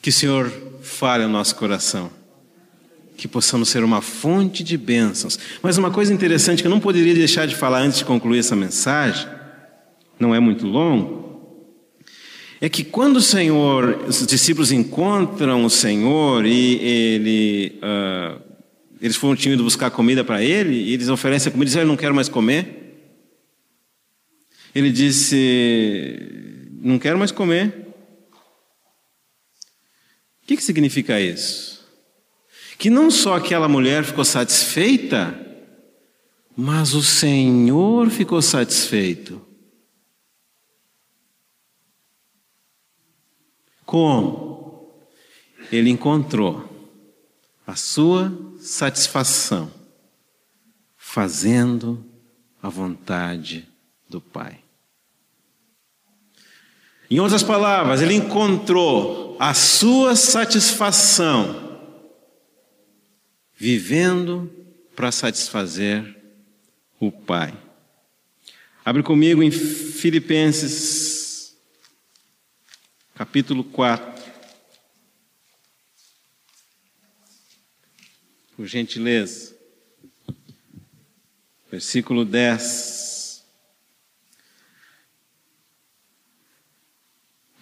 [0.01, 2.11] Que o Senhor fale ao nosso coração
[3.15, 5.39] que possamos ser uma fonte de bênçãos.
[5.63, 8.57] Mas uma coisa interessante que eu não poderia deixar de falar antes de concluir essa
[8.57, 9.25] mensagem,
[10.19, 11.24] não é muito longo,
[12.65, 18.41] é que quando o Senhor, os discípulos encontram o Senhor e ele, uh,
[18.99, 21.87] eles foram ido buscar comida para ele, e eles oferecem a comida e dizem, eu
[21.87, 22.81] não quero mais comer.
[24.73, 27.87] Ele disse, não quero mais comer.
[30.43, 31.75] O que, que significa isso?
[32.77, 35.39] que não só aquela mulher ficou satisfeita,
[36.55, 39.44] mas o Senhor ficou satisfeito.
[43.95, 44.93] Como?
[45.71, 46.69] Ele encontrou
[47.65, 48.29] a sua
[48.59, 49.71] satisfação
[50.97, 52.03] fazendo
[52.61, 53.65] a vontade
[54.09, 54.59] do Pai.
[57.09, 61.79] Em outras palavras, ele encontrou a sua satisfação
[63.55, 64.51] vivendo
[64.93, 66.21] para satisfazer
[66.99, 67.57] o Pai.
[68.83, 71.24] Abre comigo em Filipenses,
[73.15, 74.23] capítulo 4.
[78.57, 79.55] Por gentileza.
[81.71, 83.45] Versículo 10.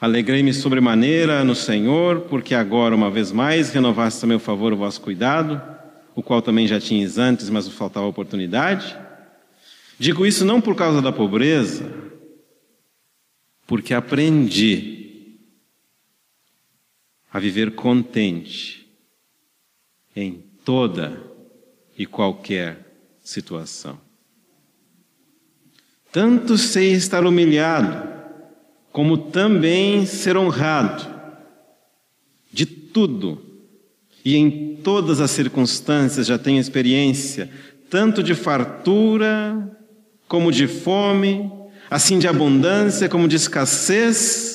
[0.02, 5.00] Alegrei-me sobremaneira no Senhor, porque agora, uma vez mais, renovaste a meu favor o vosso
[5.00, 5.62] cuidado,
[6.16, 8.98] o qual também já tinhas antes, mas vos faltava oportunidade.
[9.98, 11.90] Digo isso não por causa da pobreza,
[13.66, 15.03] porque aprendi
[17.34, 18.88] a viver contente
[20.16, 21.20] em toda
[21.98, 22.78] e qualquer
[23.24, 24.00] situação.
[26.12, 28.08] Tanto sei estar humilhado,
[28.92, 31.12] como também ser honrado,
[32.52, 33.44] de tudo
[34.24, 37.50] e em todas as circunstâncias já tenho experiência,
[37.90, 39.76] tanto de fartura
[40.28, 41.52] como de fome,
[41.90, 44.53] assim de abundância como de escassez.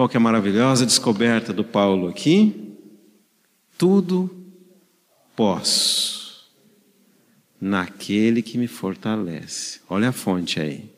[0.00, 2.74] Qual que é a maravilhosa descoberta do Paulo aqui?
[3.76, 4.34] Tudo
[5.36, 6.50] posso
[7.60, 9.80] naquele que me fortalece.
[9.90, 10.90] Olha a fonte aí.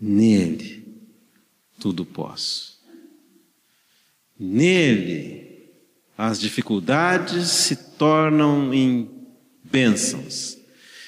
[0.00, 0.86] Nele
[1.80, 2.80] tudo posso.
[4.38, 5.68] Nele
[6.16, 9.10] as dificuldades se tornam em
[9.64, 10.56] bênçãos.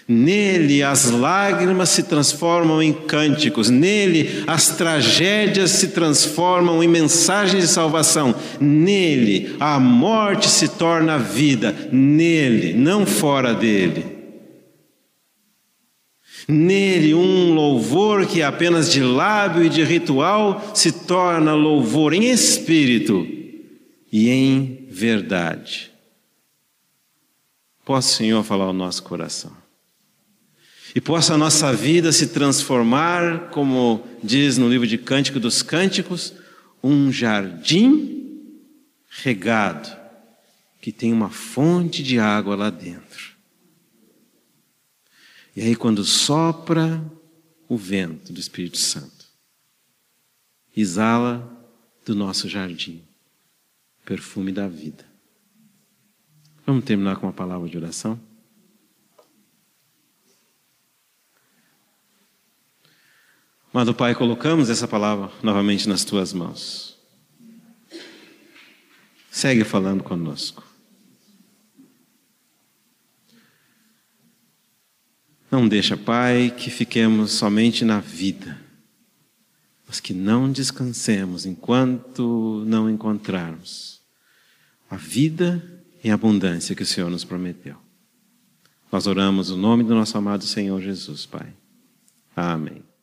[0.07, 7.68] Nele as lágrimas se transformam em cânticos, nele as tragédias se transformam em mensagens de
[7.68, 14.12] salvação, nele a morte se torna vida, nele, não fora dele.
[16.46, 23.26] Nele um louvor que apenas de lábio e de ritual se torna louvor em espírito
[24.12, 25.90] e em verdade.
[27.86, 29.63] Posso, Senhor, falar ao nosso coração
[30.95, 36.32] e possa a nossa vida se transformar, como diz no livro de Cântico dos Cânticos,
[36.82, 38.40] um jardim
[39.09, 39.88] regado,
[40.80, 43.34] que tem uma fonte de água lá dentro.
[45.57, 47.03] E aí, quando sopra
[47.68, 49.24] o vento do Espírito Santo,
[50.76, 51.51] exala
[52.05, 53.03] do nosso jardim
[54.05, 55.05] perfume da vida.
[56.66, 58.20] Vamos terminar com uma palavra de oração?
[63.74, 66.96] Amado Pai, colocamos essa palavra novamente nas tuas mãos.
[69.32, 70.64] Segue falando conosco.
[75.50, 78.56] Não deixa, Pai, que fiquemos somente na vida,
[79.88, 84.00] mas que não descansemos enquanto não encontrarmos
[84.88, 87.76] a vida em abundância que o Senhor nos prometeu.
[88.92, 91.52] Nós oramos o no nome do nosso amado Senhor Jesus, Pai.
[92.36, 92.93] Amém.